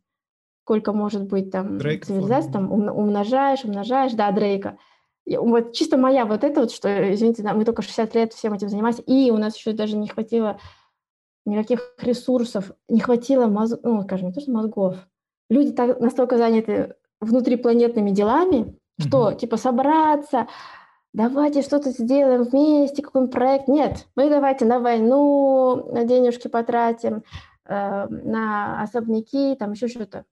[0.65, 4.79] сколько может быть там Дрейк цивилизаций, там умножаешь, умножаешь, да, Дрейка.
[5.27, 8.69] Вот чисто моя вот это вот, что, извините, да, мы только 60 лет всем этим
[8.69, 10.59] занимаемся, и у нас еще даже не хватило
[11.47, 14.97] никаких ресурсов, не хватило мозгов, ну, скажем, не то, что мозгов.
[15.49, 19.37] Люди так настолько заняты внутрипланетными делами, что, mm-hmm.
[19.37, 20.47] типа, собраться,
[21.13, 23.69] давайте что-то сделаем вместе, какой-нибудь проект.
[23.69, 27.23] Нет, мы давайте на войну на денежки потратим,
[27.67, 30.25] э, на особняки, там еще что-то.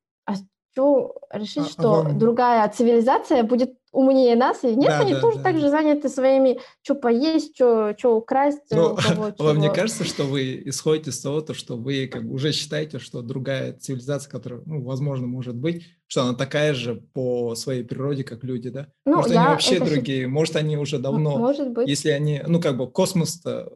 [0.78, 2.18] Что решить, а, что вам...
[2.20, 5.42] другая цивилизация будет умнее нас, и нет, да, они да, тоже да.
[5.42, 8.60] так же заняты своими, что поесть, что, что украсть.
[8.70, 12.52] Но, кого, вам не кажется, что вы исходите с того, что вы как бы уже
[12.52, 17.82] считаете, что другая цивилизация, которая, ну, возможно, может быть, что она такая же по своей
[17.82, 18.86] природе, как люди, да?
[19.04, 20.28] Ну, может, они вообще другие, ш...
[20.28, 21.88] может, они уже давно, может быть.
[21.88, 23.72] если они, ну, как бы космос-то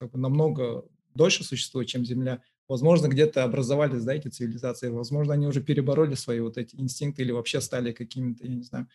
[0.00, 4.88] как бы намного дольше существует, чем Земля, Возможно, где-то образовались, да, эти цивилизации.
[4.88, 8.88] Возможно, они уже перебороли свои вот эти инстинкты или вообще стали какими-то, я не знаю,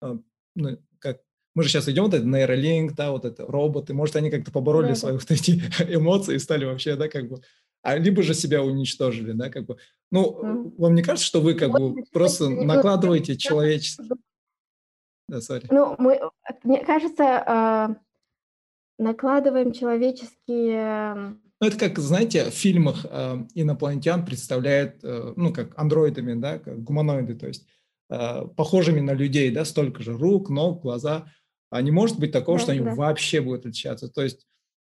[0.00, 0.18] а,
[0.54, 1.20] ну, как
[1.54, 4.88] мы же сейчас идем, вот этот нейролинк, да, вот это роботы, может, они как-то побороли
[4.88, 5.62] да, свои вот эти
[5.94, 7.42] эмоции и стали вообще, да, как бы,
[7.82, 9.76] а либо же себя уничтожили, да, как бы.
[10.10, 10.74] Ну, mm.
[10.78, 14.16] вам не кажется, что вы как вот, бы просто накладываете человечество?
[15.28, 15.66] Да, сори.
[15.70, 16.20] Ну, мы,
[16.62, 17.94] мне кажется, э,
[18.98, 26.34] накладываем человеческие ну, это как, знаете, в фильмах э, инопланетян представляют, э, ну, как андроидами,
[26.34, 27.68] да, как гуманоиды, то есть
[28.10, 31.26] э, похожими на людей, да, столько же рук, ног, глаза.
[31.70, 32.96] А не может быть такого, да, что они да.
[32.96, 34.08] вообще будут отличаться.
[34.08, 34.44] То есть,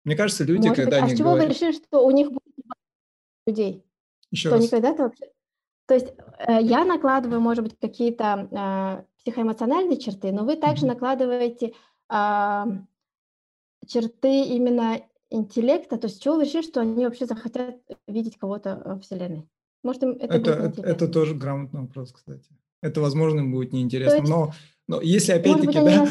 [0.04, 1.02] мне кажется, люди, может когда быть.
[1.02, 1.48] А они с чего говорят...
[1.48, 2.54] вы решили, что у них будет
[3.46, 3.84] людей?
[4.30, 4.60] Еще что раз.
[4.60, 5.24] они когда-то вообще...
[5.86, 6.06] То есть
[6.48, 10.88] э, я накладываю, может быть, какие-то э, психоэмоциональные черты, но вы также mm-hmm.
[10.88, 11.74] накладываете
[12.08, 12.64] э,
[13.86, 15.02] черты именно
[15.35, 17.76] интеллекта, то есть чего вы решили, что они вообще захотят
[18.07, 19.49] видеть кого-то в Вселенной?
[19.82, 22.49] Может, им это, это, будет это, это тоже грамотный вопрос, кстати.
[22.80, 24.53] Это, возможно, будет неинтересно, есть, но,
[24.89, 25.72] но если опять-таки...
[25.72, 26.07] Да,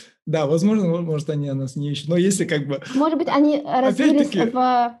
[0.26, 2.82] да, возможно, может, они нас не ищут, но если как бы...
[2.94, 5.00] Может быть, они развились в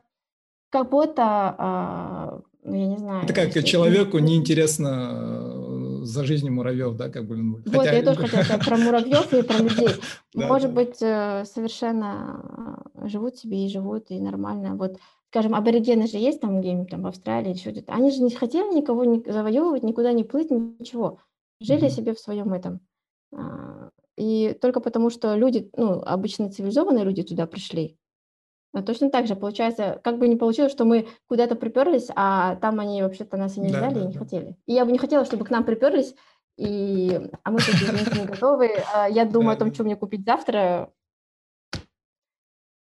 [0.70, 1.22] какой-то,
[1.58, 3.24] а, ну, я не знаю...
[3.24, 5.49] Это как человеку неинтересно
[6.04, 7.36] за жизнью муравьев, да, как бы.
[7.36, 7.96] Ну, вот, хотя...
[7.96, 9.88] я тоже хотела сказать про муравьев и про людей.
[10.34, 14.76] Может быть, э, совершенно э, живут себе и живут, и нормально.
[14.76, 14.98] Вот,
[15.28, 17.92] скажем, аборигены же есть там где-нибудь там в Австралии, еще где-то.
[17.92, 21.18] Они же не хотели никого не завоевывать, никуда не плыть, ничего.
[21.60, 21.90] Жили mm-hmm.
[21.90, 22.80] себе в своем этом.
[23.32, 27.96] А, и только потому, что люди, ну, обычно цивилизованные люди туда пришли,
[28.72, 33.02] точно так же получается, как бы не получилось, что мы куда-то приперлись, а там они
[33.02, 34.18] вообще-то нас и не ждали, да, и не да.
[34.18, 34.56] хотели.
[34.66, 36.14] И я бы не хотела, чтобы к нам приперлись,
[36.56, 38.70] и, а мы тут, извините, не готовы.
[38.94, 40.92] А я думаю да, о том, что мне купить завтра.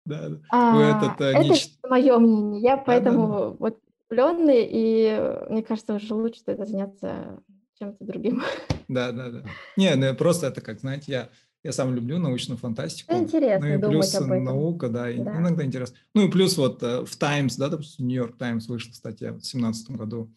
[0.05, 1.89] Да, а, этот, а, это нечто...
[1.89, 2.61] мое мнение.
[2.61, 3.57] Я да, поэтому да, да.
[3.59, 3.79] вот
[4.11, 7.43] влюбленный, и мне кажется, уже лучше это заняться
[7.79, 8.43] чем-то другим.
[8.89, 9.43] Да, да, да.
[9.77, 11.29] Не, ну просто это как, знаете, я
[11.65, 13.11] я сам люблю научную фантастику.
[13.11, 14.45] Это интересно ну и плюс об этом.
[14.45, 15.97] наука, да, да, иногда интересно.
[16.15, 19.91] Ну и плюс вот э, в Times, да, допустим, Нью-Йорк Таймс вышла статья в 2017
[19.93, 20.31] году,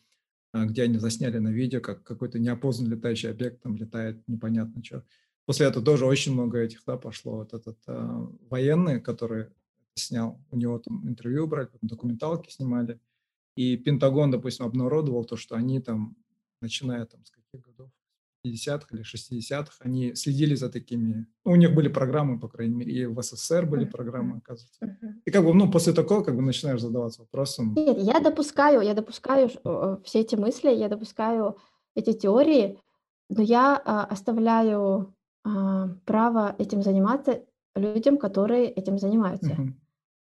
[0.53, 5.03] э, где они засняли на видео, как какой-то неопознанный летающий объект там летает непонятно что.
[5.45, 7.37] После этого тоже очень много этих, да, пошло.
[7.37, 9.47] Вот этот э, военный, который
[9.95, 13.01] снял, у него там интервью брали, документалки снимали.
[13.55, 16.15] И Пентагон, допустим, обнародовал то, что они там,
[16.61, 17.89] начиная там с каких годов,
[18.53, 21.27] 50-х или 60-х, они следили за такими...
[21.45, 24.97] Ну, у них были программы, по крайней мере, и в СССР были программы, оказывается.
[25.25, 27.73] И как бы, ну, после такого как бы начинаешь задаваться вопросом.
[27.75, 29.49] Нет, я допускаю, я допускаю
[30.03, 31.57] все эти мысли, я допускаю
[31.95, 32.79] эти теории,
[33.29, 37.43] но я а, оставляю а, право этим заниматься
[37.75, 39.51] людям, которые этим занимаются.
[39.51, 39.73] Uh-huh.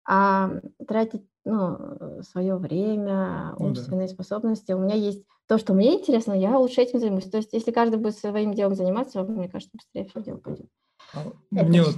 [0.06, 0.50] А
[0.86, 4.14] тратить ну, свое время, ну, умственные да.
[4.14, 4.72] способности.
[4.72, 7.24] У меня есть то, что мне интересно, я лучше этим займусь.
[7.24, 10.68] То есть, если каждый будет своим делом заниматься, мне кажется, быстрее все дело пойдет.
[11.14, 11.96] А, мне вот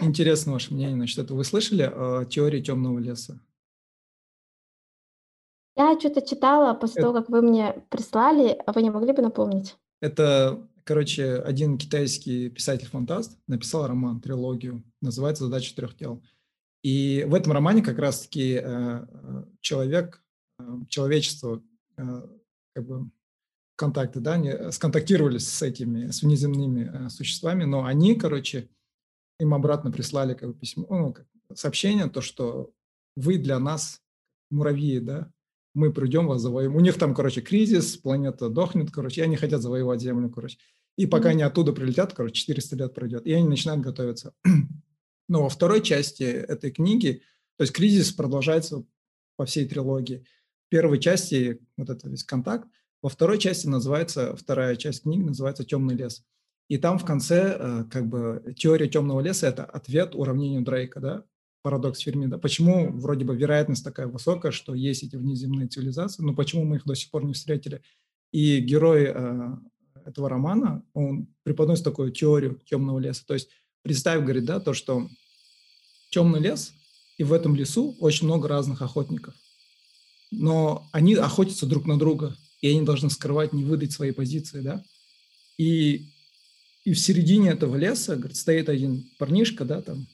[0.00, 1.38] интересно ваше мнение насчет этого.
[1.38, 3.40] Вы слышали о теории темного леса?
[5.76, 7.08] Я что-то читала после это...
[7.08, 9.76] того, как вы мне прислали, а вы не могли бы напомнить?
[10.00, 16.22] Это, короче, один китайский писатель-фантаст написал роман, трилогию, называется «Задача трех тел».
[16.84, 19.06] И в этом романе как раз-таки э,
[19.60, 20.22] человек,
[20.58, 21.62] э, человечество,
[21.96, 22.28] э,
[22.74, 23.10] как бы
[23.74, 28.68] контакты, да, они сконтактировались с этими, с внеземными существами, но они, короче,
[29.40, 31.16] им обратно прислали как бы письмо, ну,
[31.54, 32.70] сообщение, то, что
[33.16, 34.02] вы для нас
[34.50, 35.32] муравьи, да,
[35.74, 36.76] мы придем вас завоюем.
[36.76, 40.58] У них там, короче, кризис, планета дохнет, короче, и они хотят завоевать Землю, короче.
[40.96, 41.32] И пока mm-hmm.
[41.32, 44.34] они оттуда прилетят, короче, 400 лет пройдет, и они начинают готовиться.
[45.28, 47.22] Но во второй части этой книги,
[47.56, 48.84] то есть кризис продолжается
[49.36, 50.24] по всей трилогии.
[50.66, 52.68] В первой части вот это весь контакт,
[53.02, 56.24] во второй части называется, вторая часть книги называется «Темный лес».
[56.68, 61.24] И там в конце э, как бы теория темного леса– это ответ уравнению Дрейка, да,
[61.62, 62.38] парадокс Фермида.
[62.38, 66.84] Почему вроде бы вероятность такая высокая, что есть эти внеземные цивилизации, но почему мы их
[66.84, 67.82] до сих пор не встретили?
[68.32, 69.56] И герой э,
[70.06, 73.24] этого романа, он преподносит такую теорию темного леса.
[73.26, 73.50] То есть
[73.84, 75.08] представь, говорит, да, то, что
[76.10, 76.72] темный лес,
[77.18, 79.34] и в этом лесу очень много разных охотников.
[80.32, 84.82] Но они охотятся друг на друга, и они должны скрывать, не выдать свои позиции, да.
[85.58, 86.06] И,
[86.84, 90.06] и в середине этого леса, говорит, стоит один парнишка, да, там,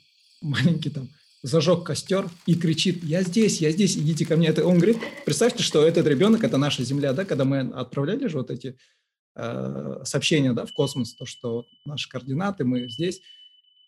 [0.43, 1.09] маленький там,
[1.43, 4.49] зажег костер и кричит, я здесь, я здесь, идите ко мне.
[4.49, 8.39] Это, он говорит, представьте, что этот ребенок, это наша Земля, да, когда мы отправляли же
[8.39, 8.77] вот эти
[9.37, 13.23] э, сообщения, да, в космос, то, что наши координаты, мы здесь.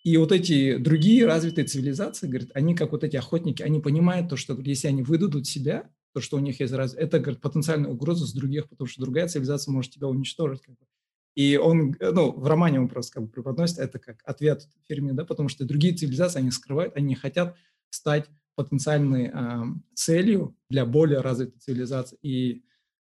[0.05, 4.37] И вот эти другие развитые цивилизации, говорит, они как вот эти охотники, они понимают то,
[4.37, 8.27] что если они выдадут себя, то, что у них есть раз, это, говорит, потенциальная угроза
[8.27, 10.63] с других, потому что другая цивилизация может тебя уничтожить.
[10.63, 10.87] Как бы.
[11.35, 15.25] И он, ну, в романе он просто как бы преподносит это как ответ Ферми, да,
[15.25, 17.57] потому что другие цивилизации, они скрывают, они хотят
[17.89, 19.63] стать потенциальной э,
[19.95, 22.19] целью для более развитой цивилизации.
[22.23, 22.65] И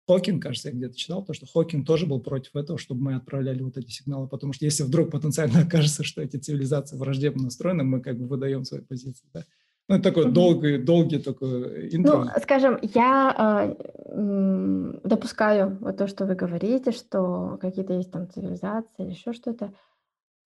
[0.08, 3.62] Хокинг, кажется, я где-то читал, то, что Хокинг тоже был против этого, чтобы мы отправляли
[3.62, 8.00] вот эти сигналы, потому что если вдруг потенциально окажется, что эти цивилизации враждебно настроены, мы
[8.00, 9.26] как бы выдаем свои позиции.
[9.34, 9.44] Да?
[9.88, 10.32] Ну, это такой mm-hmm.
[10.32, 12.24] долгий, долгий такой интро.
[12.24, 13.76] Ну, скажем, я
[14.08, 19.74] э, допускаю вот то, что вы говорите, что какие-то есть там цивилизации или еще что-то,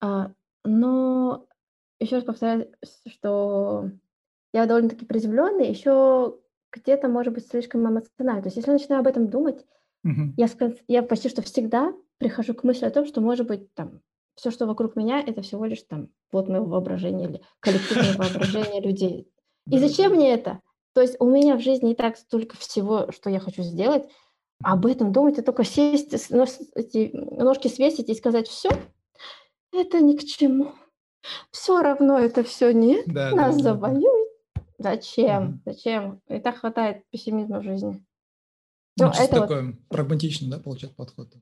[0.01, 0.27] э,
[0.65, 1.47] но
[2.01, 2.67] еще раз повторяю,
[3.07, 3.89] что
[4.53, 6.37] я довольно-таки приземленный, еще
[6.73, 8.41] где-то, может быть, слишком эмоционально.
[8.41, 9.65] То есть если я начинаю об этом думать,
[10.05, 10.33] uh-huh.
[10.37, 10.49] я,
[10.87, 14.01] я почти что всегда прихожу к мысли о том, что, может быть, там,
[14.35, 19.27] все, что вокруг меня, это всего лишь там плод моего воображения или коллективное воображение людей.
[19.69, 20.59] И зачем мне это?
[20.93, 24.07] То есть у меня в жизни и так столько всего, что я хочу сделать,
[24.63, 28.69] а об этом думать, это только сесть, эти ножки свесить и сказать, все,
[29.71, 30.73] это ни к чему.
[31.51, 34.22] Все равно это все нет, да, нас да, завоюют.
[34.83, 35.43] Зачем?
[35.43, 35.59] Угу.
[35.65, 36.21] Зачем?
[36.27, 38.05] И так хватает пессимизма в жизни.
[38.97, 39.87] Ну, ну это такой вот...
[39.87, 41.33] прагматичный, да, получается, подход?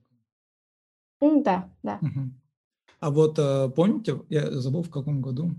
[1.20, 1.98] Да, да.
[2.00, 2.30] Угу.
[3.00, 5.50] А вот э, помните, я забыл в каком году,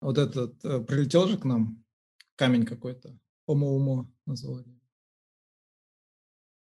[0.00, 1.82] вот этот, э, прилетел же к нам
[2.36, 4.66] камень какой-то, Омо-Умо называли.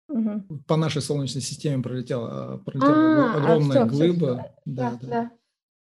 [0.08, 0.62] Угу.
[0.66, 4.34] По нашей Солнечной системе пролетела, пролетела а, огромная а, все, глыба.
[4.36, 5.08] Все, да, да.
[5.08, 5.30] да.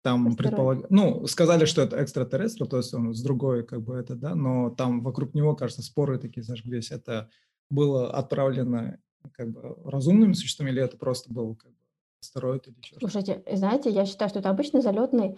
[0.07, 0.89] Там предполаг...
[0.89, 4.69] Ну, сказали, что это экстратеррестр, то есть он с другой, как бы это, да, но
[4.69, 6.91] там вокруг него, кажется, споры такие зажглись.
[6.91, 7.29] Это
[7.69, 8.99] было отправлено
[9.33, 11.77] как бы разумными существами или это просто был как бы
[12.21, 15.37] астероид или еще Слушайте, знаете, я считаю, что это обычный залетный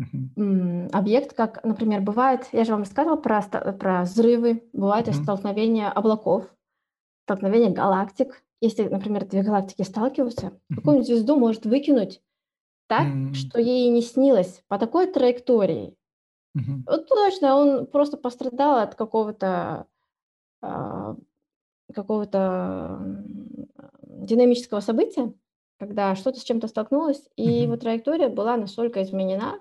[0.00, 0.88] uh-huh.
[0.92, 5.20] объект, как, например, бывает, я же вам рассказывала про, про взрывы, бывает uh-huh.
[5.20, 6.44] столкновение облаков,
[7.24, 8.44] столкновение галактик.
[8.60, 10.76] Если, например, две галактики сталкиваются, uh-huh.
[10.76, 12.22] какую-нибудь звезду может выкинуть
[12.86, 13.34] так, mm.
[13.34, 15.94] что ей не снилось по такой траектории.
[16.56, 16.82] Mm-hmm.
[16.86, 19.86] Вот точно, он просто пострадал от какого-то
[20.62, 21.16] а,
[21.94, 22.98] какого-то
[24.02, 25.32] динамического события,
[25.78, 27.62] когда что-то с чем-то столкнулось, и mm-hmm.
[27.62, 29.60] его траектория была настолько изменена,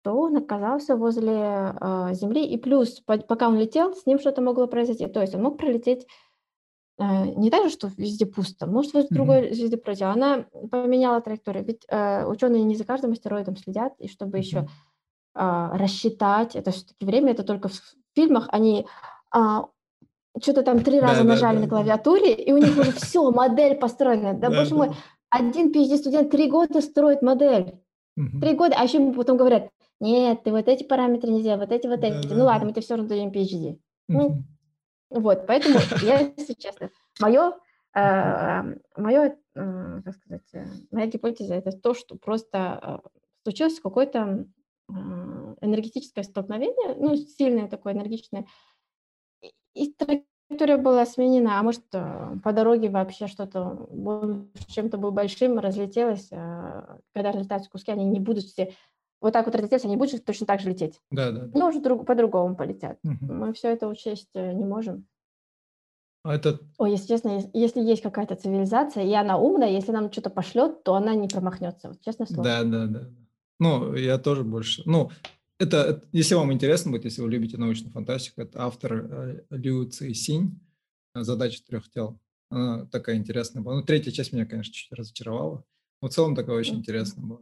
[0.00, 4.42] что он оказался возле э, Земли, и плюс, по- пока он летел, с ним что-то
[4.42, 5.06] могло произойти.
[5.06, 6.06] То есть он мог пролететь
[6.98, 9.54] не так же, что везде пусто, может, в другой mm-hmm.
[9.54, 10.12] звезды пролетела.
[10.12, 14.42] Она поменяла траекторию, ведь э, ученые не за каждым астероидом следят, и чтобы mm-hmm.
[14.42, 14.68] еще
[15.34, 17.80] э, рассчитать, это все-таки время, это только в
[18.14, 18.86] фильмах, они
[19.34, 19.38] э,
[20.40, 23.76] что-то там три раза да, нажали да, на клавиатуре, и у них уже все, модель
[23.76, 24.34] построена.
[24.34, 24.90] Да, боже мой,
[25.30, 27.80] один PhD-студент три года строит модель.
[28.14, 31.72] Три года, а еще ему потом говорят, нет, ты вот эти параметры не сделал, вот
[31.72, 32.26] эти, вот эти.
[32.26, 33.78] Ну ладно, мы тебе все равно даем PhD.
[34.08, 34.42] Ну,
[35.20, 36.90] вот, поэтому я, если честно,
[37.20, 37.52] мое,
[37.94, 38.62] э,
[38.96, 43.08] мое, как сказать, э, моя гипотеза это то, что просто э,
[43.44, 44.46] случилось какое-то
[44.88, 48.46] энергетическое столкновение, ну, сильное такое, энергичное,
[49.74, 53.88] и траектория была сменена, а может, э, по дороге вообще что-то,
[54.68, 58.74] чем-то был большим, разлетелось, когда разлетаются куски, они не будут все
[59.22, 61.00] вот так вот разлететься, они будут точно так же лететь.
[61.10, 61.48] Да, да.
[61.54, 62.98] Ну, уже друг, по-другому полетят.
[63.04, 63.32] Угу.
[63.32, 65.06] Мы все это учесть э, не можем.
[66.24, 66.60] А это...
[66.78, 70.94] Ой, если честно, если есть какая-то цивилизация, и она умная, если нам что-то пошлет, то
[70.94, 71.88] она не промахнется.
[71.88, 72.44] Вот, честно слово.
[72.44, 73.08] Да, да, да.
[73.58, 74.82] Ну, я тоже больше.
[74.86, 75.10] Ну,
[75.58, 79.84] это, это, если вам интересно будет, если вы любите научную фантастику, это автор э, Лю
[79.86, 80.60] Ци Синь
[81.14, 82.18] «Задача трех тел».
[82.50, 83.76] Она такая интересная была.
[83.76, 85.64] Ну, третья часть меня, конечно, чуть разочаровала.
[86.00, 87.40] Но в целом такая очень интересная была.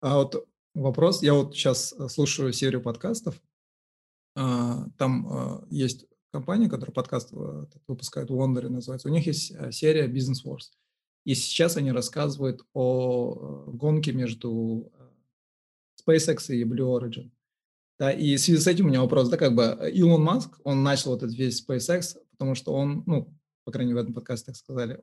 [0.00, 0.46] А вот
[0.82, 1.22] вопрос.
[1.22, 3.40] Я вот сейчас э, слушаю серию подкастов.
[4.36, 9.08] А, там а, есть компания, которая подкаст э, выпускает Лондоне, называется.
[9.08, 10.70] У них есть э, серия Business Wars.
[11.24, 14.90] И сейчас они рассказывают о гонке между
[16.00, 17.30] SpaceX и Blue Origin.
[17.98, 20.84] Да, и в связи с этим у меня вопрос, да, как бы Илон Маск, он
[20.84, 24.46] начал вот этот весь SpaceX, потому что он, ну, по крайней мере, в этом подкасте
[24.46, 25.02] так сказали,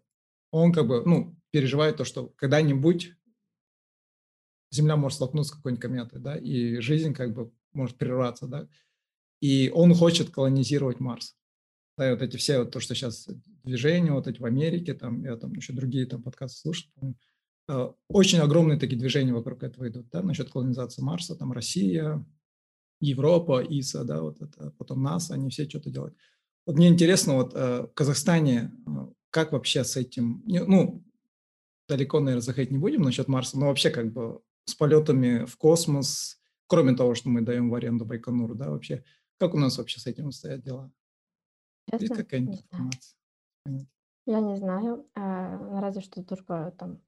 [0.51, 3.13] он как бы, ну, переживает то, что когда-нибудь
[4.71, 8.67] Земля может столкнуться с какой-нибудь кометой, да, и жизнь как бы может прерваться, да,
[9.41, 11.35] и он хочет колонизировать Марс.
[11.97, 13.27] Да, и вот эти все, вот то, что сейчас
[13.63, 17.15] движения, вот эти в Америке, там, я там еще другие там подкасты слушаю,
[17.69, 22.25] э, очень огромные такие движения вокруг этого идут, да, насчет колонизации Марса, там Россия,
[22.99, 26.15] Европа, ИСА, да, вот это, потом НАСА, они все что-то делают.
[26.65, 28.91] Вот мне интересно, вот э, в Казахстане э,
[29.29, 31.03] как вообще с этим, ну,
[31.87, 36.39] далеко, наверное, заходить не будем насчет Марса, но вообще как бы с полетами в космос,
[36.67, 39.03] кроме того, что мы даем в аренду Байконуру, да, вообще,
[39.37, 40.91] как у нас вообще с этим стоят дела?
[41.89, 42.03] Честно?
[42.03, 43.17] Есть какая-нибудь информация?
[44.27, 46.99] Я не знаю, а, разве что только там.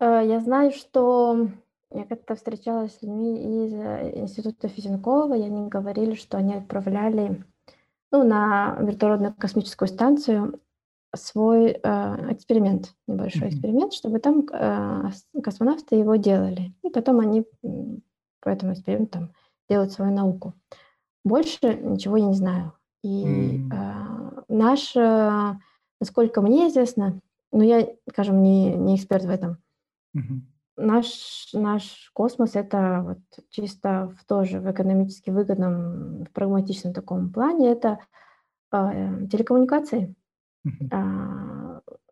[0.00, 1.48] Э, я знаю, что
[1.90, 7.42] я как-то встречалась с людьми из э, Института Физенкова, и они говорили, что они отправляли
[8.10, 10.60] ну, на вертолетную космическую станцию
[11.16, 13.50] свой э, эксперимент, небольшой mm-hmm.
[13.50, 15.10] эксперимент, чтобы там э,
[15.42, 16.74] космонавты его делали.
[16.82, 17.44] И потом они
[18.40, 19.32] по этому эксперименту там,
[19.68, 20.54] делают свою науку.
[21.24, 22.72] Больше ничего я не знаю.
[23.02, 23.72] И mm-hmm.
[23.72, 25.54] э, наш, э,
[26.00, 27.20] насколько мне известно,
[27.52, 29.56] но я, скажем, не, не эксперт в этом,
[30.16, 30.40] mm-hmm.
[30.76, 37.70] наш, наш космос это вот чисто в тоже в экономически выгодном, в прагматичном таком плане,
[37.70, 37.98] это
[38.72, 40.14] э, телекоммуникации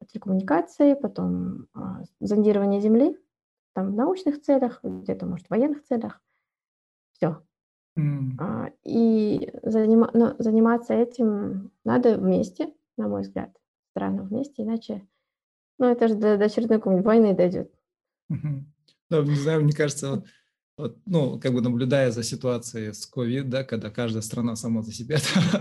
[0.09, 3.19] телекоммуникации, потом а, зондирование Земли,
[3.75, 6.21] там в научных целях, где-то, может, в военных целях.
[7.13, 7.43] Все.
[7.99, 8.33] Mm.
[8.39, 13.51] А, и занима- но заниматься этим надо вместе, на мой взгляд,
[13.91, 15.07] странно вместе, иначе,
[15.79, 17.73] ну, это же до, до очередной какой-нибудь войны дойдет.
[18.31, 18.63] Mm-hmm.
[19.11, 20.25] Да, не знаю, мне кажется,
[20.79, 24.93] вот ну, как бы наблюдая за ситуацией с COVID, да, когда каждая страна сама за
[24.93, 25.17] себя,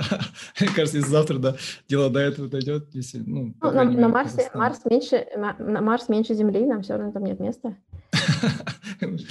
[0.60, 1.56] мне кажется, если завтра, да,
[1.88, 6.34] дело до этого дойдет, если, ну, ну на, на Марсе, Марс меньше, на Марс меньше
[6.34, 7.76] Земли, нам все равно там нет места.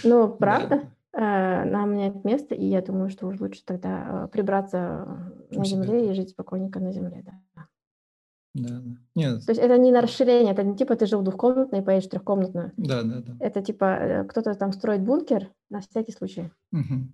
[0.05, 0.83] Ну, правда,
[1.13, 5.07] э, нам нет места, и я думаю, что уж лучше тогда э, прибраться
[5.51, 7.67] на Земле и жить спокойненько на Земле, да.
[8.55, 8.97] Да, да.
[9.17, 9.45] Нет.
[9.45, 12.73] То есть это не на расширение, это не типа ты жил двухкомнатной и поедешь трехкомнатную.
[12.77, 13.37] Да, да, да.
[13.41, 16.51] Это типа э, кто-то там строит бункер на всякий случай.
[16.73, 17.09] Угу.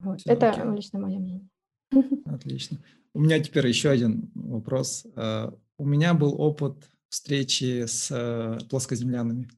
[0.00, 0.20] Вот.
[0.26, 0.76] это окей.
[0.76, 1.48] лично мое мнение.
[2.26, 2.78] Отлично.
[3.14, 5.06] У меня теперь еще один вопрос.
[5.16, 9.48] Э, у меня был опыт встречи с э, плоскоземлянами.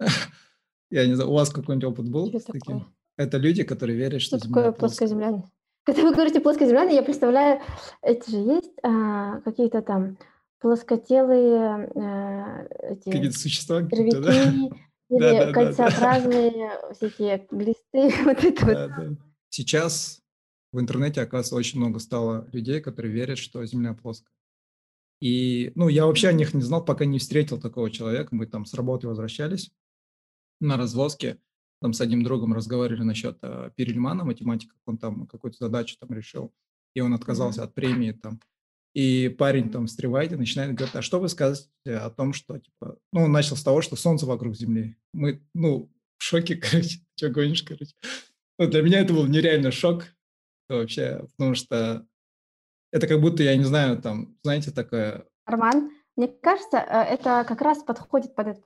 [0.90, 2.86] Я не знаю, у вас какой-нибудь опыт был Что с таким?
[3.18, 5.44] Это люди, которые верят, что, что такое плоскоземляне?
[5.88, 7.62] Когда вы говорите плоскоземляне, я представляю,
[8.02, 10.18] это же есть а, какие-то там
[10.60, 14.44] плоскотелые а, эти какие-то существа, какие да?
[14.44, 16.92] или да, да, кольцеобразные да, да.
[16.92, 18.12] всякие глисты.
[18.24, 19.16] Вот это да, вот.
[19.16, 19.24] Да.
[19.48, 20.20] Сейчас
[20.72, 24.34] в интернете, оказывается, очень много стало людей, которые верят, что Земля плоская.
[25.22, 28.34] И, ну, я вообще о них не знал, пока не встретил такого человека.
[28.34, 29.70] Мы там с работы возвращались
[30.60, 31.38] на развозке
[31.80, 36.52] там с одним другом разговаривали насчет э, Перельмана, математика, он там какую-то задачу там решил,
[36.94, 37.64] и он отказался mm-hmm.
[37.64, 38.40] от премии там.
[38.94, 42.98] И парень там встревает и начинает говорить, а что вы скажете о том, что, типа,
[43.12, 44.96] ну, он начал с того, что Солнце вокруг Земли.
[45.12, 47.94] Мы, ну, в шоке, короче, что гонишь, короче.
[48.58, 50.06] Ну, для меня это был нереально шок
[50.68, 52.06] вообще, потому что
[52.90, 55.26] это как будто, я не знаю, там, знаете, такое...
[55.46, 58.64] Роман, мне кажется, э, это как раз подходит под этот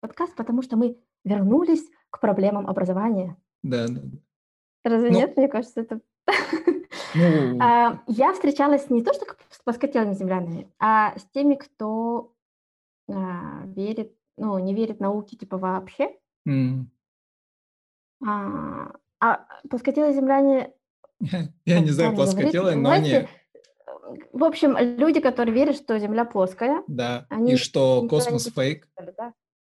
[0.00, 3.36] подкаст, потому что мы вернулись к проблемам образования.
[3.62, 4.00] Да, да.
[4.84, 5.36] Разве ну, нет?
[5.36, 6.00] Мне кажется, это...
[7.14, 7.58] Ну...
[7.60, 12.34] А, я встречалась не то, что с плоскотелыми землянами, а с теми, кто
[13.10, 16.16] а, верит, ну, не верит науке, типа, вообще.
[16.46, 16.84] Mm.
[18.26, 20.72] А, а плоскотелые земляне...
[21.64, 23.26] Я не знаю, плоскотелые, но они...
[24.32, 26.82] В общем, люди, которые верят, что Земля плоская.
[26.86, 28.88] Да, и что космос фейк.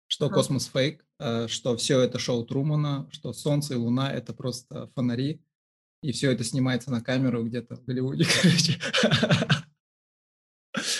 [0.06, 1.04] Что космос фейк,
[1.48, 5.42] что все это шоу Трумана, что Солнце и Луна– это просто фонари,
[6.02, 8.78] и все это снимается на камеру где-то в Голливуде, короче.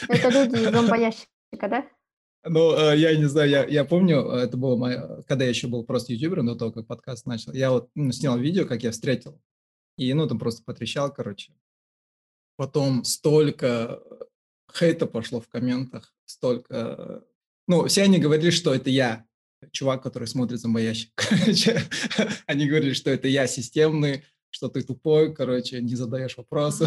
[0.09, 1.29] Это люди из зомбоящика,
[1.63, 1.89] да?
[2.45, 5.69] Ну, э, я не знаю, я, я помню, э, это было мое, когда я еще
[5.69, 8.93] был просто ютубером до того, как подкаст начал, я вот ну, снял видео, как я
[8.93, 9.41] встретил,
[9.97, 11.55] и, ну, там просто потрещал, короче.
[12.57, 14.03] Потом столько
[14.75, 17.25] хейта пошло в комментах, столько...
[17.67, 19.27] Ну, все они говорили, что это я,
[19.73, 21.11] чувак, который смотрит зомбоящик.
[21.15, 21.83] Короче,
[22.47, 26.87] они говорили, что это я системный, что ты тупой, короче, не задаешь вопросы,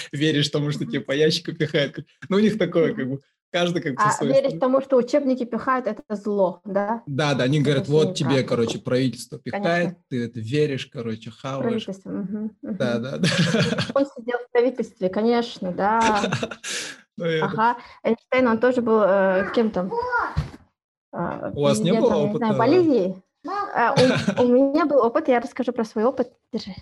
[0.12, 1.98] веришь тому, что тебе по ящику пихают.
[2.28, 3.20] Ну, у них такое, как бы,
[3.50, 7.02] каждый как бы А верить тому, что учебники пихают, это зло, да?
[7.06, 8.48] Да, да, они это говорят, вот тебе, правда.
[8.48, 10.02] короче, правительство пихает, Конечно.
[10.08, 11.84] ты это веришь, короче, хаваешь.
[11.84, 12.52] Правительство, угу, угу.
[12.62, 13.28] Да, да, да.
[13.94, 16.32] Он сидел в правительстве, конечно, да.
[17.16, 19.88] Ну, ага, Эйнштейн, он тоже был э, кем-то.
[21.54, 22.32] У вас не было опыта?
[22.32, 23.22] Не знаю, Болезии.
[23.46, 26.32] А, у, у меня был опыт, я расскажу про свой опыт.
[26.52, 26.74] Держи.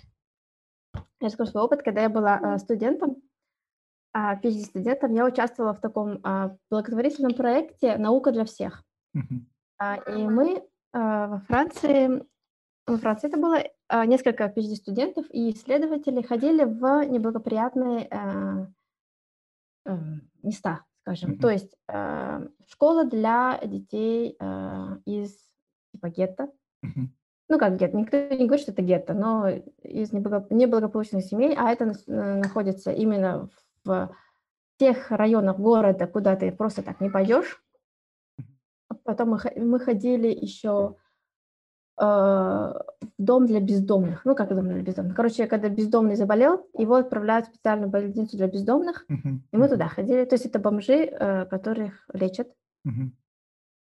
[1.19, 3.21] Я расскажу свой опыт, когда я была а, студентом,
[4.13, 8.83] а, PhD-студентом, я участвовала в таком а, благотворительном проекте «Наука для всех».
[9.15, 12.23] И мы во Франции,
[12.85, 13.63] во Франции это было
[14.05, 18.07] несколько PhD-студентов и исследователи ходили в неблагоприятные
[19.85, 19.97] э,
[20.43, 21.33] места, скажем.
[21.33, 21.39] Uh-huh.
[21.39, 21.77] То есть
[22.67, 24.37] школа для детей
[25.05, 25.37] из
[25.91, 26.49] типа гетто.
[26.83, 27.07] Uh-huh
[27.49, 29.47] ну как гетто, никто не говорит, что это гетто, но
[29.83, 33.49] из неблагополучных семей, а это находится именно
[33.83, 34.15] в
[34.77, 37.61] тех районах города, куда ты просто так не пойдешь.
[39.03, 41.02] Потом мы, мы ходили еще э,
[41.97, 44.25] дом для бездомных.
[44.25, 45.15] Ну, как дом для бездомных?
[45.15, 50.25] Короче, когда бездомный заболел, его отправляют в специальную больницу для бездомных, и мы туда ходили.
[50.25, 52.47] То есть это бомжи, э, которых лечат.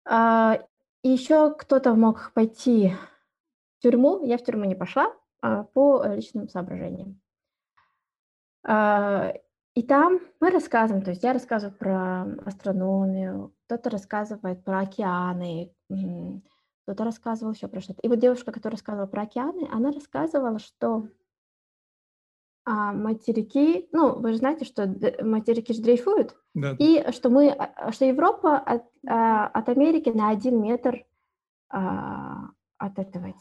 [0.06, 0.58] А,
[1.02, 2.94] и еще кто-то мог пойти
[3.80, 7.20] тюрьму, я в тюрьму не пошла а, по личным соображениям.
[8.66, 9.34] А,
[9.74, 15.74] и там мы рассказываем, то есть я рассказываю про астрономию, кто-то рассказывает про океаны,
[16.84, 18.00] кто-то рассказывал еще про что-то.
[18.02, 21.08] И вот девушка, которая рассказывала про океаны, она рассказывала, что
[22.66, 24.86] а, материки, ну, вы же знаете, что
[25.22, 26.76] материки же дрейфуют, да.
[26.78, 31.04] и что мы, а, что Европа от, а, от Америки на один метр
[31.70, 33.34] а, от этого,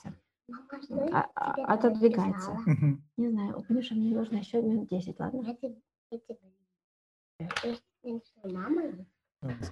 [1.11, 2.51] а, а, отодвигается.
[2.51, 2.97] Угу.
[3.17, 5.57] Не знаю, Миша мне нужно еще минут 10, ладно?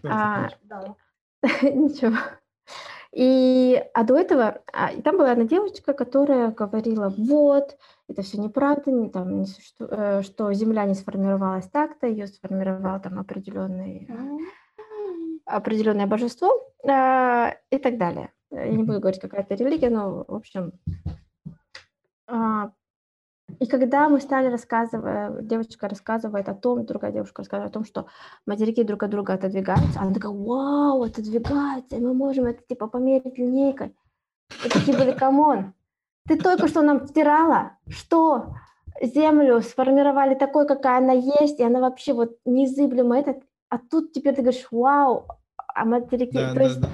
[0.04, 0.50] А,
[1.64, 2.18] ничего.
[3.14, 7.78] И, а до этого, а, и там была одна девочка, которая говорила, вот,
[8.08, 9.74] это все неправда, не, там, не суще...
[9.80, 14.10] Э, что Земля не сформировалась так-то, ее сформировало там определенный,
[15.46, 16.50] определенное божество
[16.84, 18.32] э, и так далее.
[18.50, 20.72] Я не буду говорить, какая то религия, но, в общем...
[22.28, 22.72] А,
[23.60, 28.08] и когда мы стали рассказывать, девочка рассказывает о том, другая девушка рассказывает о том, что
[28.46, 33.38] материки друг от друга отодвигаются, она такая, вау, отодвигаются, и мы можем это типа померить
[33.38, 33.96] линейкой.
[34.66, 35.74] И такие были, come on,
[36.28, 38.54] ты только что нам втирала, что
[39.02, 44.36] землю сформировали такой, какая она есть, и она вообще вот незыблемая, этот, а тут теперь
[44.36, 45.28] ты говоришь, вау,
[45.74, 46.90] а материки, да, то да, есть да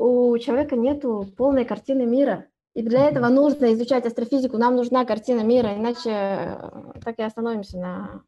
[0.00, 1.04] у человека нет
[1.36, 2.46] полной картины мира.
[2.74, 7.78] И для этого нужно изучать астрофизику, нам нужна картина мира, иначе э, так и остановимся
[7.78, 8.22] на,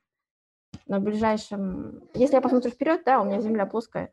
[0.87, 2.03] на ближайшем...
[2.15, 4.13] Если я посмотрю вперед, да, у меня Земля плоская.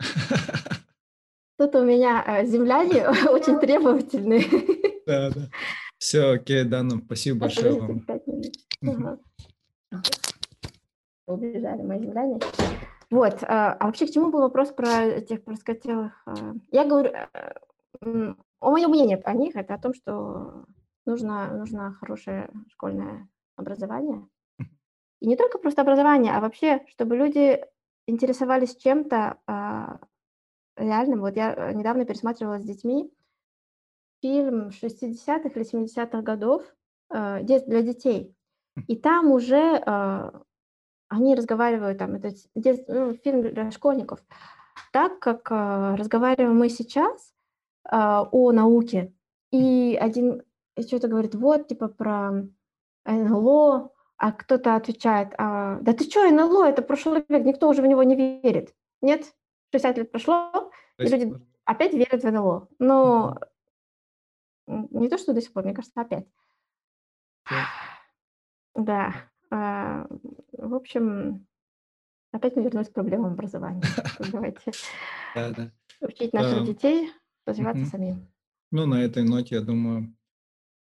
[1.56, 4.44] Тут у меня э, земляне очень требовательные.
[5.06, 5.42] Да, да.
[5.98, 8.06] Все, окей, да, ну, спасибо большое вам.
[11.26, 12.40] Убежали мои земляне.
[13.10, 13.42] Вот.
[13.42, 16.22] А, а вообще к чему был вопрос про этих плоскотелых?
[16.26, 16.54] А?
[16.72, 17.12] Я говорю,
[18.60, 20.64] э, о моем мнении о них, это о том, что
[21.06, 24.26] нужно, нужно хорошее школьное образование.
[25.20, 27.62] И не только просто образование, а вообще, чтобы люди
[28.06, 29.98] интересовались чем-то а,
[30.76, 31.20] реальным.
[31.20, 33.12] Вот я э, недавно пересматривала с детьми
[34.22, 36.62] фильм 60-х или 70-х годов
[37.10, 38.34] э, для детей.
[38.86, 40.30] И там уже э,
[41.08, 42.30] они разговаривают, там, это
[42.88, 44.20] ну, фильм для школьников,
[44.92, 47.39] так как э, разговариваем мы сейчас э,
[47.84, 49.12] о науке.
[49.50, 50.42] И один
[50.78, 52.46] что-то говорит, вот, типа, про
[53.04, 57.86] НЛО, а кто-то отвечает, а, да ты что, НЛО, это прошлый век, никто уже в
[57.86, 58.74] него не верит.
[59.00, 59.24] Нет,
[59.72, 61.34] 60 лет прошло, и люди
[61.64, 62.68] опять верят в НЛО.
[62.78, 63.38] Но
[64.66, 66.26] не то, что до сих пор, мне кажется, опять.
[68.76, 69.12] Да.
[69.50, 70.06] А,
[70.52, 71.44] в общем,
[72.30, 73.82] опять мы вернулись к проблемам образования.
[74.30, 74.70] Давайте
[76.00, 77.10] учить наших детей
[77.46, 78.28] развиваться самим.
[78.72, 80.14] Ну, на этой ноте, я думаю,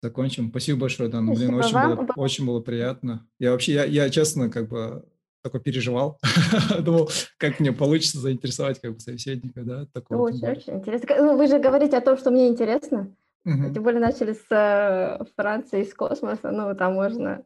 [0.02, 0.50] закончим.
[0.50, 1.32] Спасибо большое, Дана.
[1.32, 3.26] Блин, очень было, очень было приятно.
[3.38, 5.04] Я вообще, я, я честно, как бы
[5.42, 6.18] такой переживал.
[6.80, 7.08] Думал,
[7.38, 9.86] как мне получится заинтересовать как бы собеседника, да?
[9.92, 11.16] Такого очень, очень интересно.
[11.18, 13.14] Ну, вы же говорите о том, что мне интересно.
[13.44, 13.74] Угу.
[13.74, 17.44] Тем более начали с э, Франции, с космоса, ну, там можно...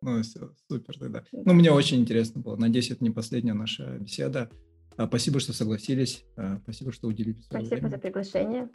[0.00, 1.22] Ну, все, супер тогда.
[1.32, 2.56] Ну, мне очень интересно было.
[2.56, 4.48] Надеюсь, это не последняя наша беседа.
[4.98, 6.24] А, спасибо, что согласились.
[6.36, 7.88] А, спасибо, что уделили Спасибо время.
[7.88, 8.68] за приглашение.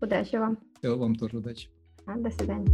[0.00, 0.58] Удачи вам.
[0.78, 1.68] Всего вам тоже удачи.
[2.06, 2.70] А, до свидания.